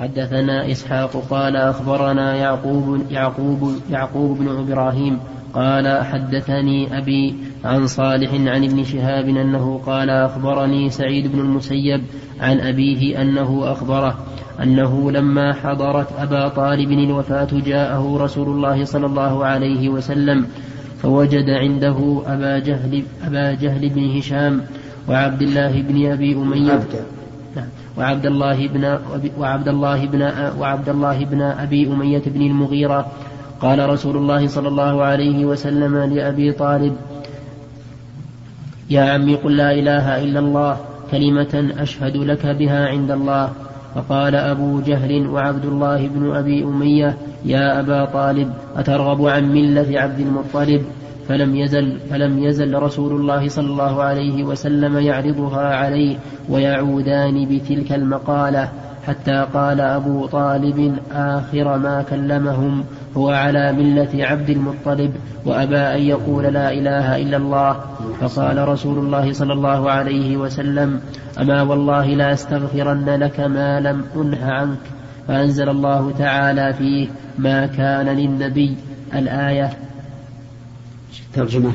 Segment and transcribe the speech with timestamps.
[0.00, 5.18] حدثنا إسحاق قال أخبرنا يعقوب يعقوب يعقوب بن إبراهيم
[5.54, 12.02] قال حدثني أبي عن صالح عن ابن شهاب أنه قال أخبرني سعيد بن المسيب
[12.40, 14.18] عن أبيه أنه أخبره
[14.62, 20.46] أنه لما حضرت أبا طالب الوفاة جاءه رسول الله صلى الله عليه وسلم
[21.02, 24.60] فوجد عنده أبا جهل أبا جهل بن هشام
[25.08, 26.80] وعبد الله بن أبي أمية
[27.98, 28.98] وعبد الله بن
[29.38, 30.22] وعبد الله بن
[30.58, 33.06] وعبد الله بن أبي أمية بن المغيرة
[33.60, 36.96] قال رسول الله صلى الله عليه وسلم لأبي طالب
[38.90, 40.76] يا عمي قل لا إله إلا الله
[41.10, 43.52] كلمة أشهد لك بها عند الله.
[43.94, 50.20] فقال أبو جهل وعبد الله بن أبي أمية يا أبا طالب أترغب عن ملة عبد
[50.20, 50.84] المطلب؟
[51.28, 56.16] فلم يزل فلم يزل رسول الله صلى الله عليه وسلم يعرضها عليه
[56.48, 58.68] ويعودان بتلك المقالة
[59.06, 62.84] حتى قال أبو طالب آخر ما كلمهم
[63.16, 65.12] هو على ملة عبد المطلب
[65.46, 67.76] وأبى أن يقول لا إله إلا الله.
[68.20, 71.00] فقال رسول الله صلى الله عليه وسلم
[71.40, 74.78] أما والله لا أستغفرن لك ما لم أنه عنك.
[75.28, 78.76] فأنزل الله تعالى فيه ما كان للنبي.
[79.14, 79.70] الآية
[81.34, 81.72] ترجمة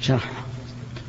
[0.00, 0.44] شرح.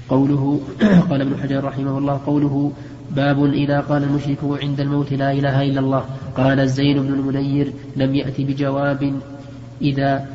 [0.09, 0.61] قوله
[1.09, 2.71] قال ابن حجر رحمه الله قوله
[3.11, 6.05] باب إذا قال المشرك عند الموت لا إله إلا الله.
[6.37, 9.19] قال الزين بن المنير لم يأتي بجواب
[9.81, 10.29] إذا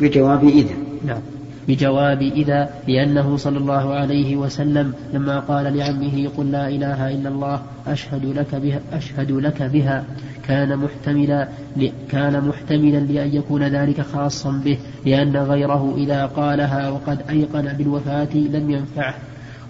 [0.00, 0.74] بجواب إذا.
[1.06, 1.22] نعم.
[1.68, 7.62] بجواب إذا لأنه صلى الله عليه وسلم لما قال لعمه قل لا إله إلا الله
[7.86, 10.04] أشهد لك بها أشهد لك بها.
[10.48, 11.48] كان محتملا
[12.10, 18.70] كان محتملا لأن يكون ذلك خاصا به لأن غيره إذا قالها وقد أيقن بالوفاة لم
[18.70, 19.14] ينفعه.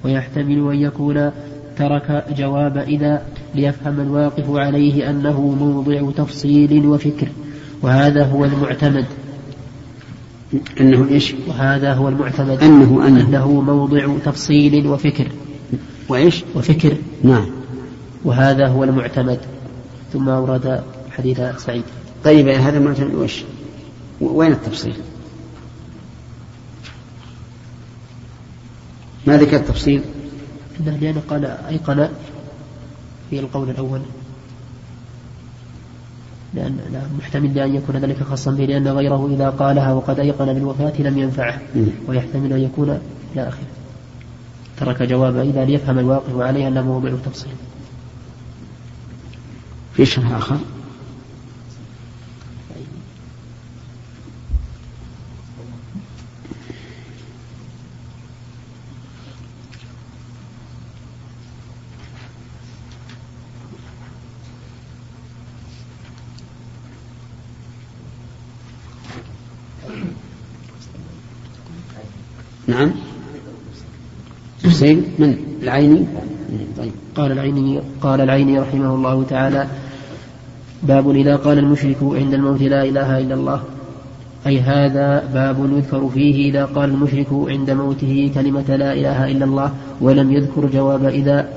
[0.04, 1.30] ويحتمل أن يكون
[1.76, 3.22] ترك جواب إذا
[3.54, 7.28] ليفهم الواقف عليه أنه موضع تفصيل وفكر.
[7.82, 9.04] وهذا هو المعتمد.
[10.80, 12.62] أنه إيش؟ وهذا هو المعتمد.
[12.62, 15.28] أنه أنه, أنه موضع تفصيل وفكر.
[16.08, 16.96] وإيش؟ وفكر.
[17.22, 17.46] نعم.
[18.24, 19.40] وهذا هو المعتمد.
[20.12, 21.84] ثم أورد حديث سعيد.
[22.24, 23.44] طيب هذا المعتمد وإيش؟
[24.20, 24.94] وين التفصيل؟
[29.26, 30.02] ما ذكر التفصيل؟
[30.80, 32.08] لأنه قال أيقن
[33.30, 34.00] في القول الأول.
[36.54, 36.78] لأن
[37.18, 41.58] محتمل لأن يكون ذلك خاصا به لأن غيره إذا قالها وقد أيقن بالوفاة لم ينفعه.
[42.08, 42.98] ويحتمل أن يكون
[43.34, 43.66] إلى آخره.
[44.76, 47.52] ترك جواب إذا ليفهم الواقف عليه أنه موضع تفصيل.
[49.94, 50.56] في شرح آخر؟
[72.72, 72.90] نعم.
[74.64, 76.06] حسين من؟ العيني؟
[76.78, 76.92] طيب.
[77.16, 79.66] قال العيني قال العيني رحمه الله تعالى
[80.82, 83.60] باب إذا قال المشرك عند الموت لا إله إلا الله.
[84.46, 89.70] أي هذا باب يذكر فيه إذا قال المشرك عند موته كلمة لا إله إلا الله
[90.00, 91.48] ولم يذكر جواب إذا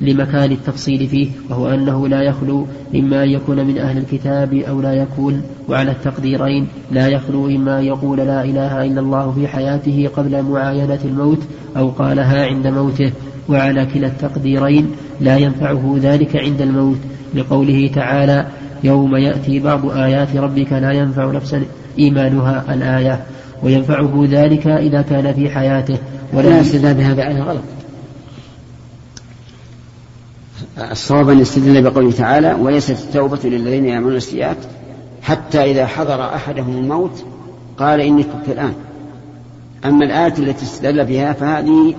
[0.00, 4.92] لمكان التفصيل فيه وهو أنه لا يخلو إما أن يكون من أهل الكتاب أو لا
[4.92, 10.42] يكون وعلى التقديرين لا يخلو إما أن يقول لا إله إلا الله في حياته قبل
[10.42, 11.40] معاينة الموت
[11.76, 13.12] أو قالها عند موته
[13.48, 16.98] وعلى كلا التقديرين لا ينفعه ذلك عند الموت.
[17.34, 18.46] لقوله تعالى
[18.84, 21.62] يوم يأتي بعض آيات ربك لا ينفع نفسا
[21.98, 23.20] إيمانها الآية
[23.62, 25.98] وينفعه ذلك إذا كان في حياته
[26.32, 27.77] ولا استدلال بهذا آية غلط.
[30.78, 34.56] الصواب أن يستدل بقوله تعالى وليست التوبة للذين يعملون السيئات
[35.22, 37.24] حتى إذا حضر أحدهم الموت
[37.78, 38.74] قال إني تبت الآن.
[39.84, 41.94] أما الآية التي استدل بها فهذه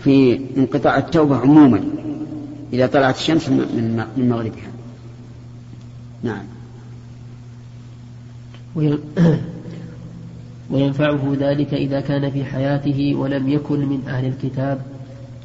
[0.00, 1.80] في انقطاع التوبة عموما
[2.72, 4.72] إذا طلعت الشمس من مغربها.
[6.22, 6.44] نعم.
[10.70, 14.80] وينفعه ذلك إذا كان في حياته ولم يكن من أهل الكتاب.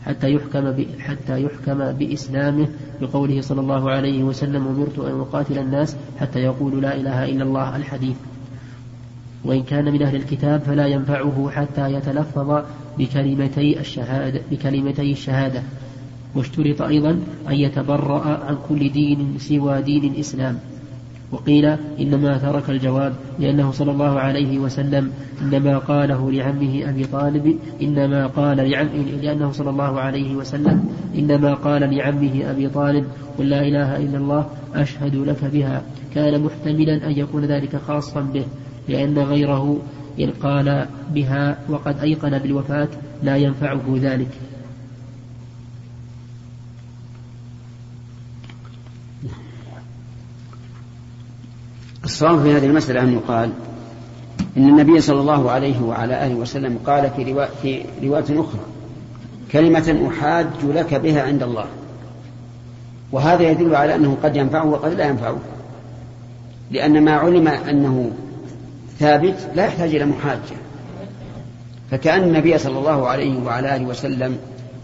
[0.08, 2.68] حتى يحكم حتى يحكم بإسلامه
[3.02, 7.76] بقوله صلى الله عليه وسلم أمرت أن أقاتل الناس حتى يقولوا لا إله إلا الله
[7.76, 8.16] الحديث.
[9.46, 12.64] وإن كان من أهل الكتاب فلا ينفعه حتى يتلفظ
[12.98, 15.64] بكلمتي الشهادة بكلمتي الشهادة.
[16.36, 17.20] واشترط أيضا
[17.50, 20.60] أن يتبرأ عن كل دين سوى دين الإسلام.
[21.32, 21.66] وقيل
[22.00, 28.58] إنما ترك الجواب لأنه صلى الله عليه وسلم إنما قاله لعمه أبي طالب إنما قال
[28.70, 33.06] لعمه لأنه صلى الله عليه وسلم إنما قال لعمه أبي طالب
[33.38, 34.46] قل لا إله إلا الله
[34.76, 35.82] أشهد لك بها.
[36.16, 38.46] كان محتملا أن يكون ذلك خاصا به
[38.90, 39.80] لأن غيره
[40.20, 42.88] إن قال بها وقد أيقن بالوفاة
[43.24, 44.28] لا ينفعه ذلك.
[52.08, 53.50] الصواب في هذه المسألة أن يقال
[54.58, 58.60] إن النبي صلى الله عليه وعلى آله وسلم قال في رواية, في رواية أخرى
[59.52, 61.66] كلمة أحاج لك بها عند الله.
[63.12, 65.38] وهذا يدل على أنه قد ينفعه وقد لا ينفعه.
[66.72, 68.12] لأن ما علم أنه
[69.00, 70.58] ثابت لا يحتاج إلى محاجة.
[71.92, 74.38] فكأن النبي صلى الله عليه وعلى آله وسلم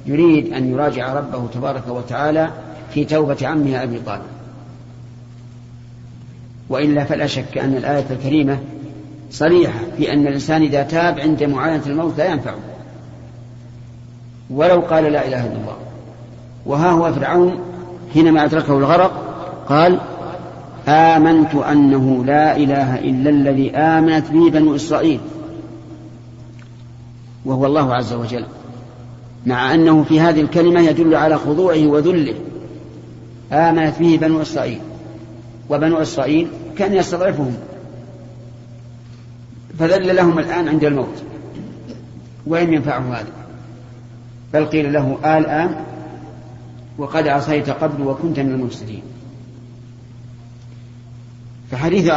[0.06, 2.50] يريد أن يراجع ربه تبارك وتعالى
[2.94, 4.43] في توبة عمه أبي طالب.
[6.70, 8.58] وإلا فلا شك أن الآية الكريمة
[9.32, 12.60] صريحة في أن الإنسان إذا تاب عند معاينة الموت لا ينفعه.
[14.50, 15.78] ولو قال لا إله إلا الله.
[16.66, 17.60] وها هو فرعون
[18.14, 19.12] حينما أدركه الغرق
[19.70, 20.00] قال
[20.88, 25.20] آمنت أنه لا إله إلا الذي آمنت به بنو إسرائيل.
[27.46, 28.46] وهو الله عز وجل.
[29.46, 32.36] مع أنه في هذه الكلمة يدل على خضوعه وذله.
[33.52, 34.80] آمنت به بنو إسرائيل.
[35.70, 37.58] وبنو إسرائيل كان يستضعفهم.
[39.80, 41.24] فذل لهم الآن عند الموت.
[42.48, 43.32] وإن ينفعه هذا؟
[44.54, 45.76] بل قيل له الآن
[46.98, 49.02] وقد عصيت قبل وكنت من المفسدين.
[51.72, 52.12] فحديث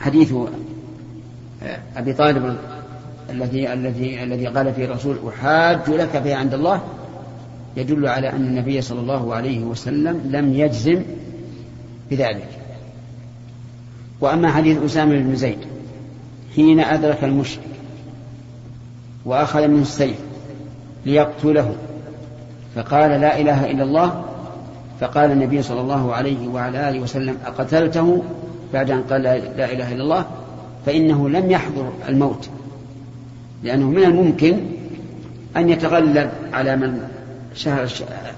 [0.00, 0.34] حديث
[1.96, 2.56] أبي طالب
[3.30, 6.82] الذي الذي الذي قال فيه الرسول أحاج لك به عند الله
[7.76, 11.02] يدل على أن النبي صلى الله عليه وسلم لم يجزم
[12.14, 12.48] بذلك.
[14.20, 15.58] وأما حديث أسامة بن زيد
[16.56, 17.64] حين أدرك المشرك
[19.24, 20.16] وأخذ منه السيف
[21.06, 21.74] ليقتله
[22.74, 24.24] فقال لا إله إلا الله
[25.00, 28.22] فقال النبي صلى الله عليه وعلى آله وسلم أقتلته؟
[28.72, 30.26] بعد أن قال لا إله إلا الله
[30.86, 32.48] فإنه لم يحضر الموت
[33.62, 34.60] لأنه من الممكن
[35.56, 37.08] أن يتغلب على من
[37.54, 37.88] شهر,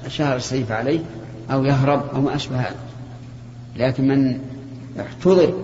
[0.08, 1.00] شهر السيف عليه
[1.52, 2.85] أو يهرب أو ما أشبه هذا.
[3.78, 4.38] لكن من
[5.00, 5.54] احتضر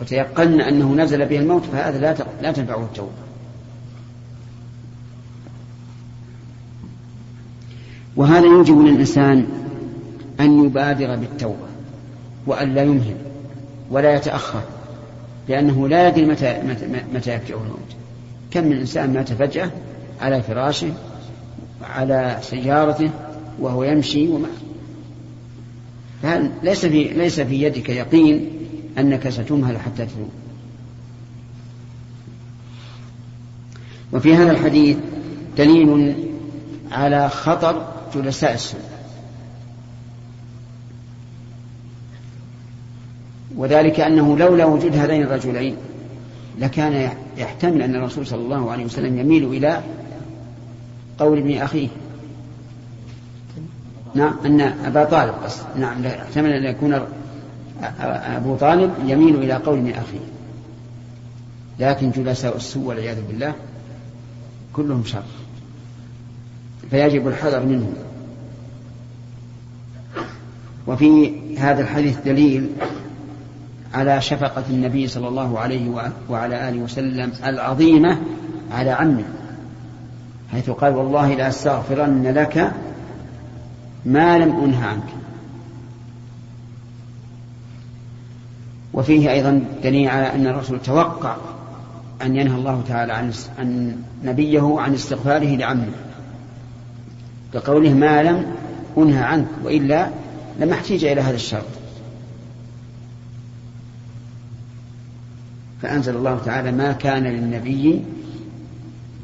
[0.00, 3.10] وتيقن أنه نزل به الموت فهذا لا لا تنفعه التوبة.
[8.16, 9.46] وهذا يوجب للإنسان
[10.40, 11.70] أن يبادر بالتوبة
[12.46, 13.16] وأن لا يمهل
[13.90, 14.62] ولا يتأخر
[15.48, 17.90] لأنه لا يدري متى, متى, متى يفجأه الموت.
[18.50, 19.70] كم من إنسان مات فجأة
[20.20, 20.92] على فراشه
[21.82, 23.10] على سيارته
[23.60, 24.48] وهو يمشي وما
[26.62, 28.50] ليس في ليس في يدك يقين
[28.98, 30.30] أنك ستمهل حتى تتوب
[34.12, 34.96] وفي هذا الحديث
[35.56, 36.14] دليل
[36.92, 38.80] على خطر جلساء السوء.
[43.56, 45.76] وذلك أنه لولا وجود هذين الرجلين
[46.58, 49.82] لكان يحتمل أن الرسول صلى الله عليه وسلم يميل إلى
[51.18, 51.88] قول ابن أخيه.
[54.14, 55.64] نعم أن أبا طالب قصد.
[55.76, 57.00] نعم يحتمل أن يكون
[58.00, 60.26] أبو طالب يميل إلى قول ابن أخيه.
[61.78, 63.54] لكن جلساء السوء والعياذ بالله
[64.72, 65.22] كلهم شر.
[66.90, 67.94] فيجب الحذر منهم
[70.86, 72.70] وفي هذا الحديث دليل
[73.94, 78.18] على شفقة النبي صلى الله عليه وعلى آله وسلم العظيمة
[78.72, 79.24] على عمه
[80.52, 82.72] حيث قال والله لأستغفرن لك
[84.04, 85.08] ما لم أنه عنك.
[88.92, 91.36] وفيه أيضا دليل على أن الرسول توقع
[92.22, 95.92] أن ينهى الله تعالى عن عن نبيه عن استغفاره لعمه.
[97.54, 98.46] بقوله ما لم
[98.98, 100.10] أنهى عنك وإلا
[100.60, 101.64] لما احتيج إلى هذا الشرط.
[105.82, 108.04] فأنزل الله تعالى ما كان للنبي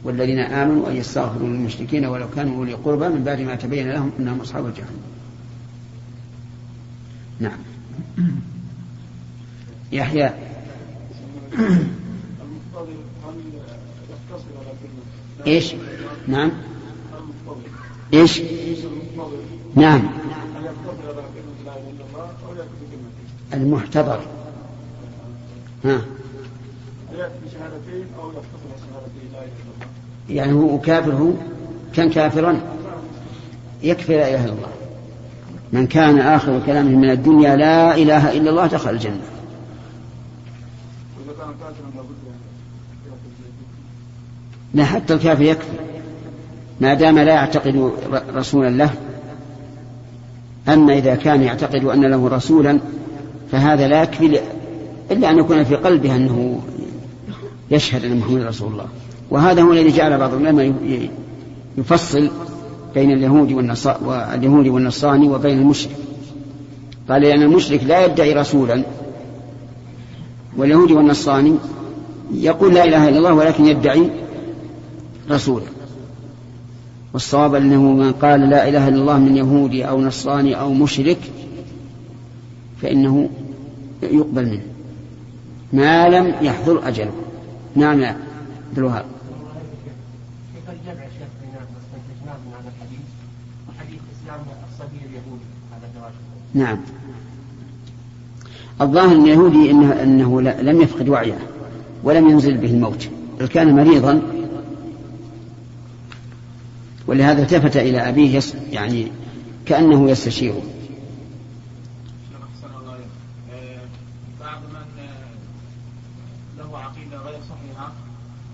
[0.07, 4.41] والذين آمنوا أن يستغفروا للمشركين ولو كانوا أولي قربى من بعد ما تبين لهم أنهم
[4.41, 5.01] أصحاب الجحيم.
[7.41, 7.59] نعم.
[9.93, 10.31] يحيى.
[15.47, 15.75] إيش؟
[16.29, 16.51] نعم.
[18.15, 18.43] إيش؟
[19.75, 20.03] نعم.
[23.55, 24.21] المحتضر.
[25.85, 26.01] ها.
[30.31, 31.31] يعني هو كافر هو
[31.95, 32.61] كان كافرا.
[33.83, 34.69] يكفي لا إله إلا الله.
[35.73, 39.21] من كان آخر كلامه من الدنيا لا إله إلا الله دخل الجنة.
[44.75, 45.69] لا حتى الكافر يكفي.
[46.81, 47.93] ما دام لا يعتقد
[48.35, 48.91] رسولا له.
[50.69, 52.81] أما إذا كان يعتقد أن له رسولا
[53.53, 54.41] فهذا لا يكفي
[55.11, 56.63] إلا أن يكون في قلبه أنه
[57.71, 58.87] يشهد أن محمد رسول الله.
[59.31, 60.75] وهذا هو الذي جعل بعض العلماء
[61.79, 62.31] يفصل
[62.95, 65.97] بين اليهود واليهود والنصراني وبين المشرك.
[67.09, 68.83] قال لأن المشرك لا يدعي رسولا
[70.57, 71.55] واليهودي والنصراني
[72.35, 74.11] يقول لا إله إلا الله ولكن يدعي
[75.31, 75.67] رسولا
[77.13, 81.19] والصواب أنه من قال لا إله إلا الله من يهودي أو نصراني أو مشرك
[82.83, 83.29] فإنه
[84.03, 84.63] يقبل منه.
[85.73, 87.13] ما لم يحضر أجله.
[87.77, 88.09] نعم يا
[88.69, 89.05] عبد الوهاب.
[96.57, 96.79] نعم.
[98.81, 99.71] الظاهر ان اليهودي
[100.03, 101.39] إنه لم يفقد وعيه
[102.05, 103.09] ولم ينزل به الموت
[103.41, 104.23] بل كان مريضا.
[107.07, 108.41] ولهذا التفت إلى أبيه
[108.73, 109.07] يعني
[109.67, 110.63] كأنه يستشيره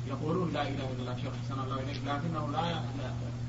[0.08, 2.80] يقولون لا اله الا الله شيخ حسن الله اليك لكنه لا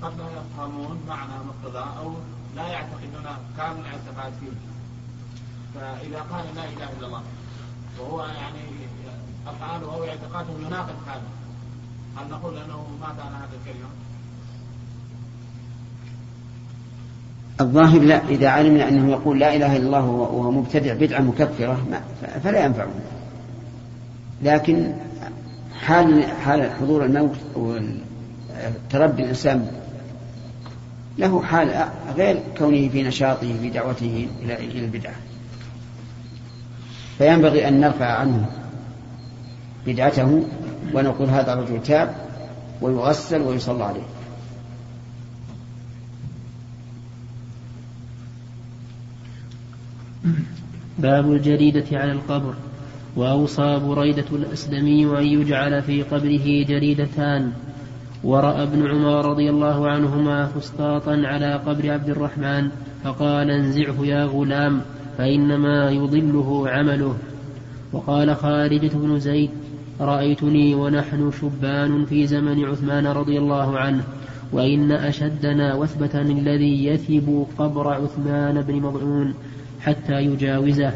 [0.01, 2.13] قد لا يفهمون معنى مقتضى أو
[2.55, 3.25] لا يعتقدون
[3.57, 4.57] كامل الاعتقاد فيه
[5.83, 7.21] فاذا قال لا إله إلا الله.
[7.99, 8.59] وهو يعني
[9.47, 11.21] أفعاله أو اعتقاده يناقض هذا.
[12.17, 13.89] هل نقول أنه مات على هذا الكلمة؟
[17.61, 22.01] الظاهر لا إذا علمنا أنه يقول لا إله إلا الله وهو مبتدع بدعة مكفرة
[22.43, 22.89] فلا ينفعه.
[24.43, 24.93] لكن
[25.81, 29.71] حال حال حضور الموت وتردي الإنسان
[31.17, 35.15] له حال غير كونه في نشاطه في دعوته إلى البدعة.
[37.23, 38.49] فينبغي أن نرفع عنه
[39.87, 40.43] بدعته
[40.93, 42.15] ونقول هذا الرجل تاب
[42.81, 44.07] ويغسل ويصلى عليه.
[50.97, 52.53] باب الجريدة على القبر.
[53.15, 57.51] وأوصى بريدة الأسلمي أن يجعل في قبره جريدتان.
[58.23, 62.69] ورأى ابن عمر رضي الله عنهما فسطاطا على قبر عبد الرحمن
[63.03, 64.81] فقال انزعه يا غلام.
[65.17, 67.17] فإنما يضله عمله.
[67.93, 69.49] وقال خارجة بن زيد
[70.01, 74.03] رأيتني ونحن شبان في زمن عثمان رضي الله عنه
[74.51, 79.33] وإن أشدنا وثبة الذي يثب قبر عثمان بن مضعون
[79.81, 80.93] حتى يجاوزه.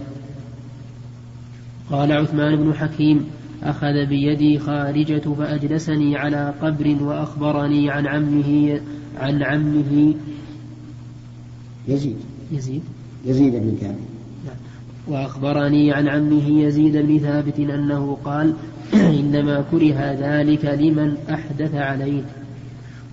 [1.92, 3.26] قال عثمان بن حكيم
[3.64, 8.82] أخذ بيدي خارجة فأجلسني على قبر وأخبرني عن عمه
[9.18, 10.14] عن عمه.
[11.88, 12.18] يزيد.
[12.52, 12.84] يزيد.
[13.26, 13.98] يزيد بن ثابت.
[14.46, 14.56] نعم.
[15.08, 18.54] وأخبرني عن عمه يزيد بن ثابت أنه قال
[19.20, 22.24] إنما كره ذلك لمن أحدث عليه.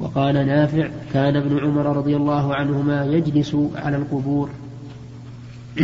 [0.00, 4.50] وقال نافع كان ابن عمر رضي الله عنهما يجلس على القبور.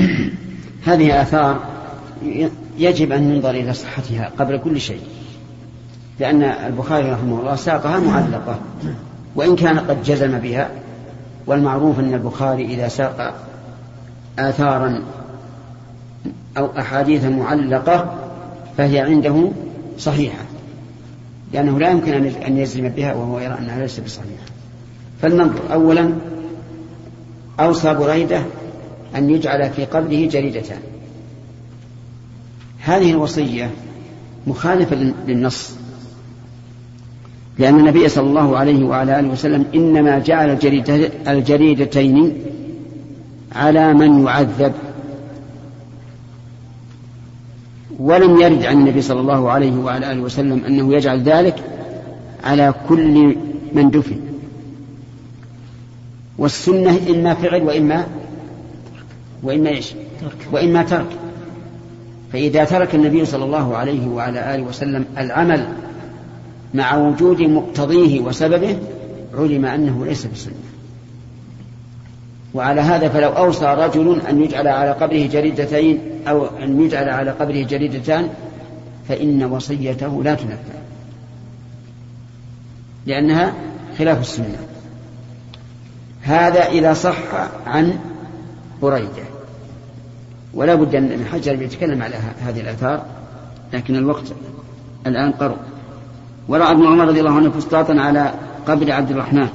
[0.85, 1.65] هذه آثار
[2.79, 5.01] يجب أن ننظر إلى صحتها قبل كل شيء
[6.21, 8.59] لأن البخاري رحمه الله ساقها معلقة
[9.35, 10.71] وإن كان قد جزم بها
[11.47, 13.35] والمعروف أن البخاري إذا ساق
[14.49, 15.03] آثارا
[16.59, 18.19] أو أحاديث معلقة
[18.77, 19.51] فهي عنده
[19.99, 20.45] صحيحة
[21.53, 22.13] لأنه لا يمكن
[22.47, 24.45] أن يجزم بها وهو يرى أنها ليست بصحيحة.
[25.23, 25.73] فلننظر.
[25.73, 26.13] أولا
[27.61, 28.43] أوصى بريدة
[29.17, 30.81] أن يجعل في قبره جريدتان.
[32.81, 33.71] هذه الوصية
[34.47, 35.73] مخالفة للنص
[37.59, 40.59] لأن النبي صلى الله عليه وعلى آله وسلم إنما جعل
[41.29, 42.33] الجريدتين
[43.55, 44.73] على من يعذب.
[47.99, 51.65] ولم يرد عن النبي صلى الله عليه وعلى آله وسلم أنه يجعل ذلك
[52.45, 53.37] على كل
[53.73, 54.21] من دفن.
[56.39, 58.07] والسنة إما فعل وإما
[59.43, 59.95] وإما إيش؟
[60.53, 61.07] وإما ترك.
[62.33, 65.69] فإذا ترك النبي صلى الله عليه وعلى آله وسلم العمل
[66.75, 68.79] مع وجود مقتضيه وسببه
[69.35, 70.70] علم أنه ليس بسنة.
[72.55, 77.63] وعلى هذا فلو أوصى رجل أن يجعل على قبره جريدتين أو أن يجعل على قبره
[77.63, 78.29] جريدتان
[79.09, 80.81] فإن وصيته لا تنفذ
[83.07, 83.53] لأنها
[83.99, 84.59] خلاف السنة.
[86.23, 87.17] هذا إذا صح
[87.67, 87.99] عن
[88.83, 89.25] بريدة.
[90.55, 92.17] ولا بد أن ابن حجر يتكلم على
[92.47, 93.05] هذه الآثار
[93.73, 94.25] لكن الوقت
[95.07, 95.57] الآن قرب.
[96.49, 98.33] ورأى ابن عمر رضي الله عنه فسطاطا على
[98.67, 99.49] قبر عبد الرحمن.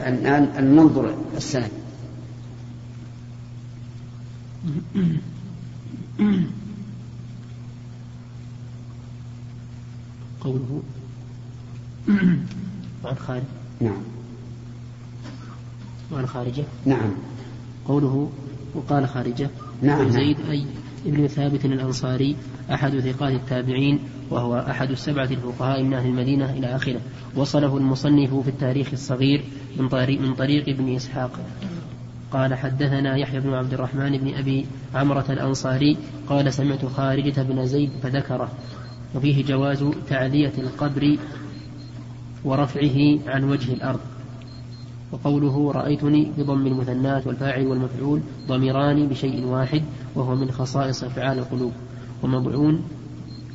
[0.59, 1.71] أن ننظر السند.
[10.41, 10.83] قوله.
[13.05, 13.43] وعن خارج
[13.81, 14.03] نعم.
[16.13, 16.65] وعن خارجة.
[16.87, 17.11] نعم.
[17.89, 18.31] قوله.
[18.75, 19.51] وقال خارجة.
[19.83, 20.65] نعم زيد أي
[21.07, 22.37] ابن ثابت الأنصاري
[22.71, 23.99] أحد ثقات التابعين
[24.31, 27.01] وهو أحد السبعة الفقهاء من أهل المدينة إلى آخره.
[27.37, 29.45] وصله المصنف في التاريخ الصغير
[29.77, 31.41] من طريق, من طريق ابن إسحاق.
[32.33, 35.97] قال حدثنا يحيى بن عبد الرحمن بن أبي عمرة الأنصاري
[36.29, 38.49] قال سمعت خارجة بن زيد فذكره.
[39.15, 41.17] وفيه جواز تعلية القبر
[42.45, 44.01] ورفعه عن وجه الأرض.
[45.13, 49.83] وقوله رأيتني بضم المثناة والفاعل والمفعول ضميران لشيء واحد
[50.15, 51.73] وهو من خصائص أفعال القلوب
[52.23, 52.83] ومظعون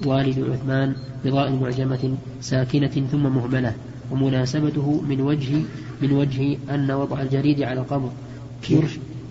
[0.06, 3.74] والد عثمان بظاء معجمة ساكنة ثم مهملة
[4.12, 5.62] ومناسبته من وجه
[6.02, 8.10] من وجه أن وضع الجريد على القبر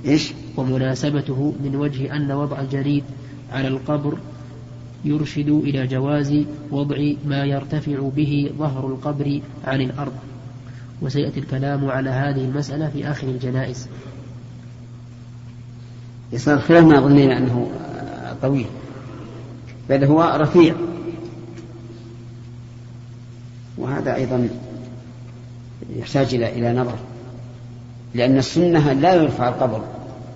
[0.06, 3.04] إيش؟ ومناسبته من وجه أن وضع الجريد
[3.52, 4.18] على القبر
[5.04, 10.12] يرشد إلى جواز وضع ما يرتفع به ظهر القبر عن الأرض.
[11.02, 13.88] وسيأتي الكلام على هذه المسألة في آخر الجنائز
[16.32, 17.70] يصير خلاف ما ظنينا أنه
[18.42, 18.66] طويل.
[19.88, 20.74] بل هو رفيع.
[23.78, 24.48] وهذا أيضا
[25.96, 26.98] يحتاج إلى إلى نظر.
[28.14, 29.84] لأن السنة لا يرفع القبر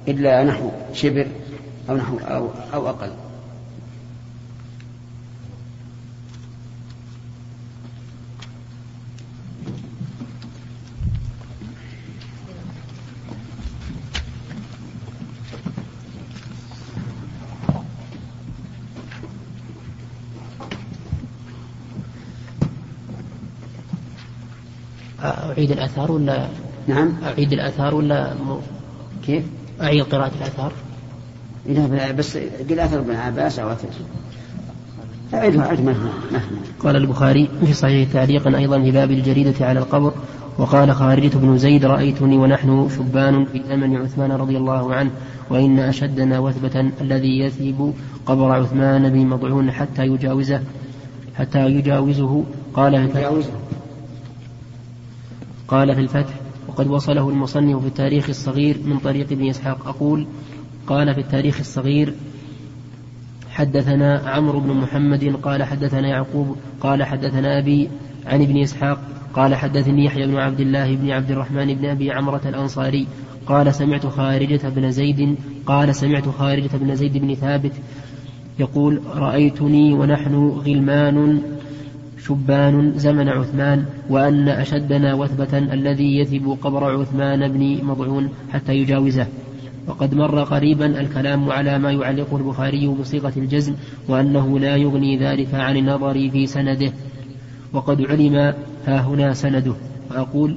[0.08, 1.26] إلا نحو شبر
[1.90, 3.10] أو نحو أو, أو أقل.
[25.50, 26.48] أعيد الآثار ولا
[26.86, 27.12] نعم.
[27.24, 28.32] أعيد الآثار ولا.
[29.26, 29.44] كيف؟
[29.82, 30.72] أعيد قراءة الآثار؟
[31.66, 32.36] إذا بس
[32.70, 33.88] قل أثر ابن عباس أو أثر.
[35.34, 36.10] أعيدها أعيد مهما
[36.80, 40.12] قال البخاري في صحيح تعليقا أيضا في باب الجريدة على القبر
[40.58, 45.10] وقال خارجة بن زيد رأيتني ونحن شبان في زمن عثمان رضي الله عنه
[45.50, 47.92] وإن أشدنا وثبة الذي يثيب
[48.26, 50.60] قبر عثمان بن مضعون حتى يجاوزه
[51.38, 52.44] حتى يجاوزه.
[52.74, 53.50] قال يجاوزه.
[55.68, 56.34] قال في الفتح
[56.68, 59.88] وقد وصله المصنف في التاريخ الصغير من طريق ابن إسحاق.
[59.88, 60.26] أقول
[60.86, 62.14] قال في التاريخ الصغير
[63.50, 67.88] حدثنا عمرو بن محمد قال حدثنا يعقوب قال حدثنا أبي
[68.26, 68.98] عن ابن إسحاق
[69.34, 73.06] قال حدثني يحيى بن عبد الله بن عبد الرحمن بن أبي عمرة الأنصاري
[73.46, 77.72] قال سمعت خارجة بن زيد قال سمعت خارجة بن زيد بن ثابت
[78.58, 81.42] يقول رأيتني ونحن غلمان
[82.28, 89.26] شبان زمن عثمان وأن أشدنا وثبة الذي يثب قبر عثمان بن مضعون حتى يجاوزه.
[89.86, 93.74] وقد مر قريبا الكلام على ما يعلقه البخاري بصيغة الجزم
[94.08, 96.92] وأنه لا يغني ذلك عن النظر في سنده.
[97.72, 98.54] وقد علم
[98.86, 99.74] ها هنا سنده.
[100.10, 100.56] وأقول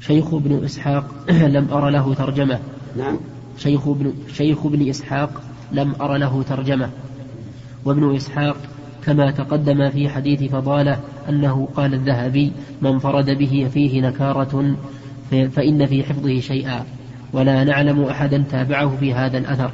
[0.00, 1.04] شيخ ابن إسحاق
[1.56, 2.58] لم أر له ترجمة.
[2.98, 3.16] نعم.
[3.58, 6.90] شيخ ابن, شيخ ابن إسحاق لم أر له ترجمة.
[7.84, 8.56] وابن إسحاق
[9.06, 14.76] كما تقدم في حديث فضالة أنه قال الذهبي من فرد به فيه نكارة
[15.30, 16.84] فإن في حفظه شيئا
[17.32, 19.70] ولا نعلم أحدا تابعه في هذا الأثر.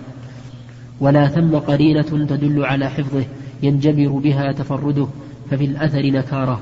[1.01, 3.25] ولا ثم قرينة تدل على حفظه
[3.63, 5.07] ينجبر بها تفرده
[5.51, 6.61] ففي الأثر نكارة.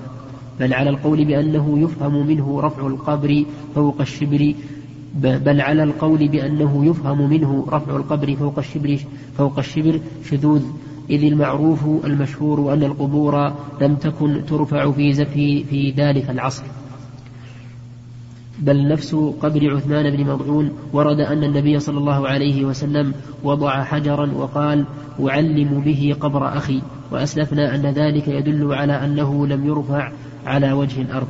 [0.60, 4.54] بل على القول بأنه يفهم منه رفع القبر فوق الشبر
[5.22, 8.98] بل على القول بأنه يفهم منه رفع القبر فوق الشبر
[9.38, 10.00] فوق الشبر
[10.30, 10.62] شذوذ.
[11.10, 16.62] إذ المعروف المشهور أن القبور لم تكن ترفع في زفه في ذلك العصر.
[18.58, 23.14] بل نفس قبر عثمان بن مضعون ورد أن النبي صلى الله عليه وسلم
[23.44, 24.84] وضع حجرا وقال
[25.20, 26.82] أعلم به قبر أخي.
[27.10, 30.12] وأسلفنا أن ذلك يدل على أنه لم يرفع
[30.46, 31.28] على وجه الأرض.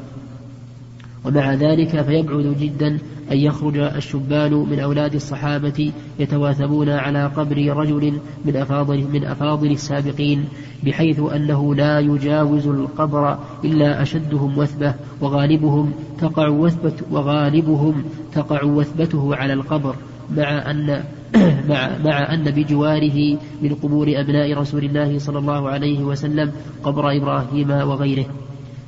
[1.24, 2.98] ومع ذلك فيبعد جدا
[3.32, 10.44] أن يخرج الشبان من أولاد الصحابة يتواثبون على قبر رجل من أفاضل, من أفاضل السابقين
[10.84, 19.52] بحيث أنه لا يجاوز القبر إلا أشدهم وثبة وغالبهم تقع وثبة وغالبهم تقع وثبته على
[19.52, 19.96] القبر
[20.36, 21.04] مع أن
[22.04, 28.26] مع, أن بجواره من قبور أبناء رسول الله صلى الله عليه وسلم قبر إبراهيم وغيره.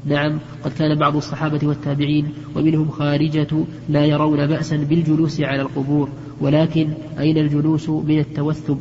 [0.07, 6.09] نعم قد كان بعض الصحابة والتابعين ومنهم خارجة لا يرون بأسا بالجلوس على القبور
[6.41, 6.89] ولكن
[7.19, 8.79] أين الجلوس من التوثب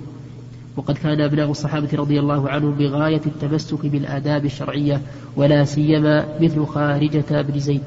[0.77, 5.01] وقد كان أبناء الصحابة رضي الله عنهم بغاية التمسك بالآداب الشرعية
[5.35, 7.81] ولا سيما مثل خارجة بن زيد.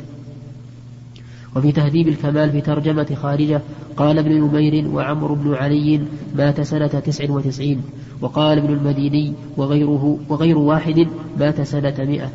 [1.57, 3.61] وفي تهذيب الكمال في ترجمة خارجة
[3.97, 6.01] قال ابن نمير وعمر بن علي
[6.37, 7.83] مات سنة تسع وتسعين
[8.21, 11.07] وقال ابن المديني وغيره وغير واحد
[11.39, 12.31] مات سنة مئة.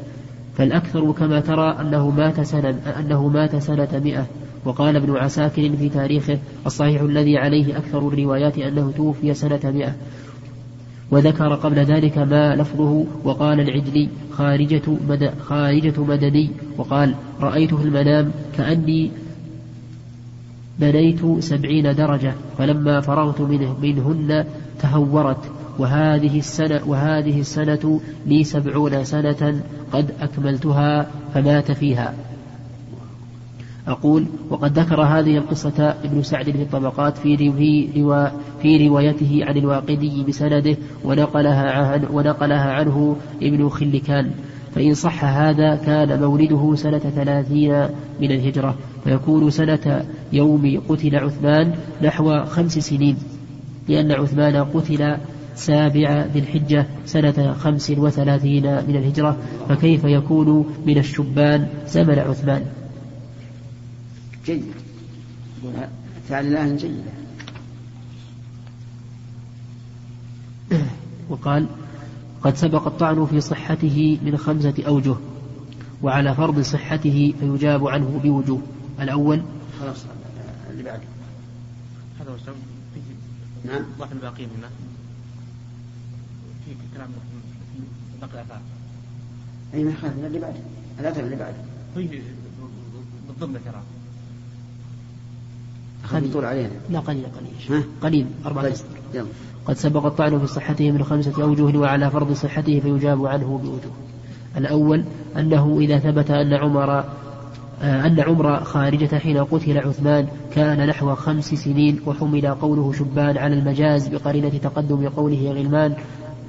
[0.58, 4.28] فالأكثر كما ترى أنه مات سنة أنه مات سنة مئة.
[4.66, 9.96] وقال ابن عساكر في تاريخه الصحيح الذي عليه أكثر الروايات أنه توفي سنة مئة.
[11.12, 16.50] وذكر قبل ذلك ما لفظه وقال العجلي خارجة, مد خارجة مدني.
[16.78, 19.12] وقال رأيت في المنام كأني
[20.80, 24.46] بنيت سبعين درجة فلما فرغت منه منهن
[24.80, 25.62] تهورت.
[25.80, 32.14] وهذه السنة وهذه السنة لي سبعون سنة قد أكملتها فمات فيها.
[33.88, 37.38] أقول وقد ذكر هذه القصة ابن سعد في الطبقات في
[38.62, 44.32] في, روايته عن الواقدي بسنده ونقلها عن ونقلها عنه ابن خلكان.
[44.76, 47.88] فإن صح هذا كان مولده سنة ثلاثين
[48.22, 53.18] من الهجرة فيكون سنة يوم قتل عثمان نحو خمس سنين
[53.90, 55.18] لأن عثمان قتل
[55.56, 59.38] سابع ذي الحجة سنة خمس وثلاثين من الهجرة
[59.70, 62.66] فكيف يكون من الشبان زمن عثمان؟
[64.46, 64.63] جيد.
[66.32, 67.12] الله جيدة
[71.30, 71.68] وقال
[72.44, 75.16] قد سبق الطعن في صحته من خمسة أوجه
[76.02, 78.62] وعلى فرض صحته فيجاب عنه بوجوه.
[79.00, 79.42] الأول
[79.80, 80.06] خلاص
[80.72, 81.04] اللي بعده.
[82.20, 82.36] هذا هو
[83.66, 83.84] نعم.
[84.00, 84.70] ضعف الباقين هنا
[86.93, 87.10] كلام
[88.21, 88.38] نقل
[89.73, 90.60] أي ما يخالف اللي بعده
[90.99, 91.58] الاثر اللي بعده
[91.95, 92.21] فيه
[93.27, 93.82] بالضمن ترى.
[96.03, 96.69] خلي طول علينا.
[96.89, 97.79] لا قليل قليل.
[97.79, 98.75] ها؟ قليل أربعة طيب
[99.13, 99.27] يلا.
[99.65, 103.91] قد سبق الطعن في صحته من خمسة أوجه وعلى فرض صحته فيجاب عنه بوجوه
[104.58, 105.03] الأول
[105.38, 107.03] أنه إذا ثبت أن عمر
[107.82, 113.60] آه، أن عمر خارجة حين قتل عثمان كان نحو خمس سنين وحمل قوله شبان على
[113.60, 115.95] المجاز بقرينة تقدم قوله غلمان.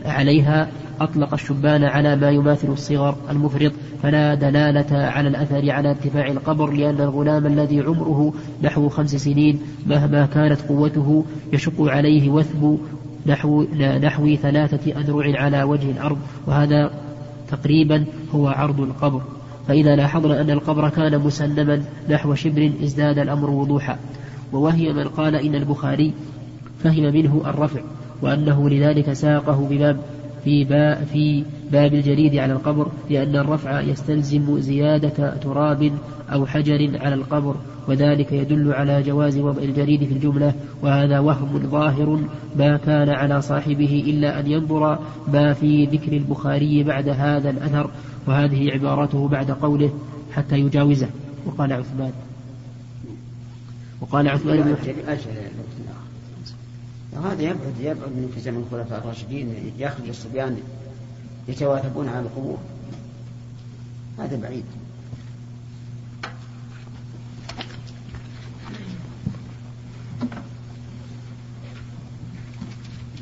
[0.05, 0.69] عليها
[1.01, 7.01] أطلق الشبان على ما يماثل الصغر المفرط فلا دلالة على الأثر على ارتفاع القبر لأن
[7.01, 12.79] الغلام الذي عمره نحو خمس سنين مهما كانت قوته يشق عليه وثب
[13.27, 13.65] نحو
[14.03, 16.91] نحو ثلاثة أذرع على وجه الأرض وهذا
[17.51, 19.23] تقريبا هو عرض القبر.
[19.69, 23.99] فإذا لاحظنا أن القبر كان مسنما نحو شبر ازداد الأمر وضوحا.
[24.53, 26.13] ووهي من قال إن البخاري
[26.79, 27.81] فهم منه الرفع.
[28.25, 29.97] وأنه لذلك ساقه بباب
[30.45, 35.93] في باب, في باب الجريد على القبر لأن الرفع يستلزم زيادة تراب
[36.33, 37.57] أو حجر على القبر
[37.89, 42.21] وذلك يدل على جواز وضع الجريد في الجملة وهذا وهم ظاهر
[42.57, 44.99] ما كان على صاحبه إلا أن ينظر
[45.33, 47.91] ما في ذكر البخاري بعد هذا الأثر
[48.27, 49.91] وهذه عبارته بعد قوله
[50.33, 51.09] حتى يجاوزه.
[51.47, 52.13] وقال عثمان.
[54.01, 54.75] وقال عثمان بن
[57.23, 60.59] هذا يبعد يبعد من زمن الخلفاء الراشدين يخرج الصبيان
[61.49, 62.59] يتواثبون على القبور.
[64.19, 64.65] هذا بعيد.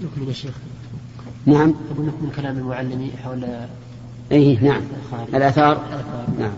[0.04, 0.54] نكمل يا شيخ.
[1.46, 1.74] نعم.
[1.90, 3.46] نكمل كلام المعلم حول
[4.32, 4.82] أي نعم.
[5.34, 6.04] الآثار؟
[6.38, 6.52] نعم.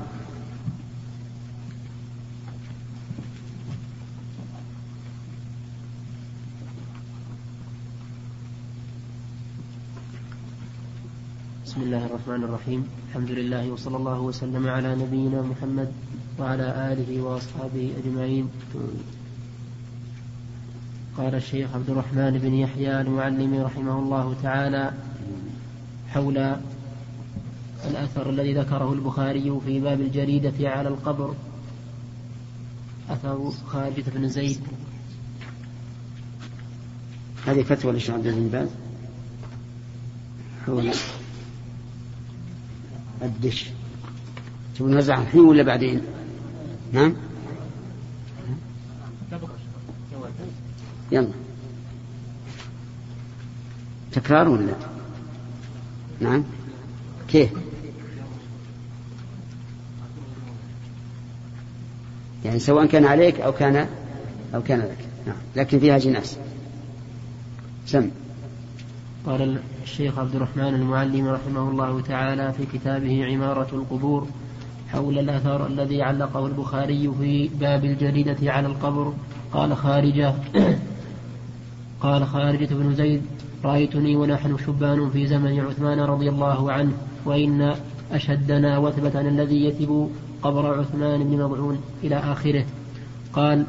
[11.75, 12.89] بسم الله الرحمن الرحيم.
[13.09, 15.93] الحمد لله وصلى الله وسلم على نبينا محمد
[16.39, 18.49] وعلى آله وأصحابه أجمعين.
[21.19, 24.93] قال الشيخ عبد الرحمن بن يحيى المعلم رحمه الله تعالى
[26.09, 26.39] حول
[27.91, 31.35] الأثر الذي ذكره البخاري في باب الجريدة على القبر.
[33.11, 34.61] أثر خارجة بن زيد.
[37.47, 38.69] هذه فتوى للشيخ عبد بن باز.
[40.67, 40.95] حول
[43.23, 43.71] الدش.
[44.79, 46.03] تبغى نوزعها الحين ولا بعدين؟
[46.93, 47.15] نعم؟
[51.13, 51.29] يلا.
[54.13, 54.75] تكرار ولا
[56.21, 56.45] نعم.
[57.29, 57.51] كيف؟
[62.45, 63.89] يعني سواء كان عليك أو كان
[64.55, 65.09] أو كان لك.
[65.27, 65.37] نعم.
[65.57, 66.37] لكن فيها جناس.
[67.87, 68.11] سم.
[69.27, 74.27] قال الشيخ عبد الرحمن المعلم رحمه الله تعالى في كتابه عمارة القبور
[74.93, 79.13] حول الأثر الذي علقه البخاري في باب الجريدة على القبر.
[79.53, 80.35] قال خارجة
[82.01, 83.23] قال خارجة بن زيد
[83.65, 86.93] رأيتني ونحن شبان في زمن عثمان رضي الله عنه
[87.25, 87.75] وإن
[88.13, 90.09] أشدنا وثبة الذي يثب
[90.43, 92.65] قبر عثمان بن مضعون إلى آخره.
[93.33, 93.67] قال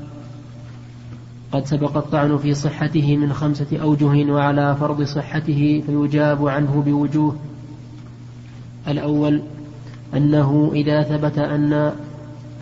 [1.51, 7.35] قد سبق الطعن في صحته من خمسة أوجه وعلى فرض صحته فيجاب عنه بوجوه.
[8.87, 9.41] الأول
[10.15, 11.91] أنه إذا ثبت أن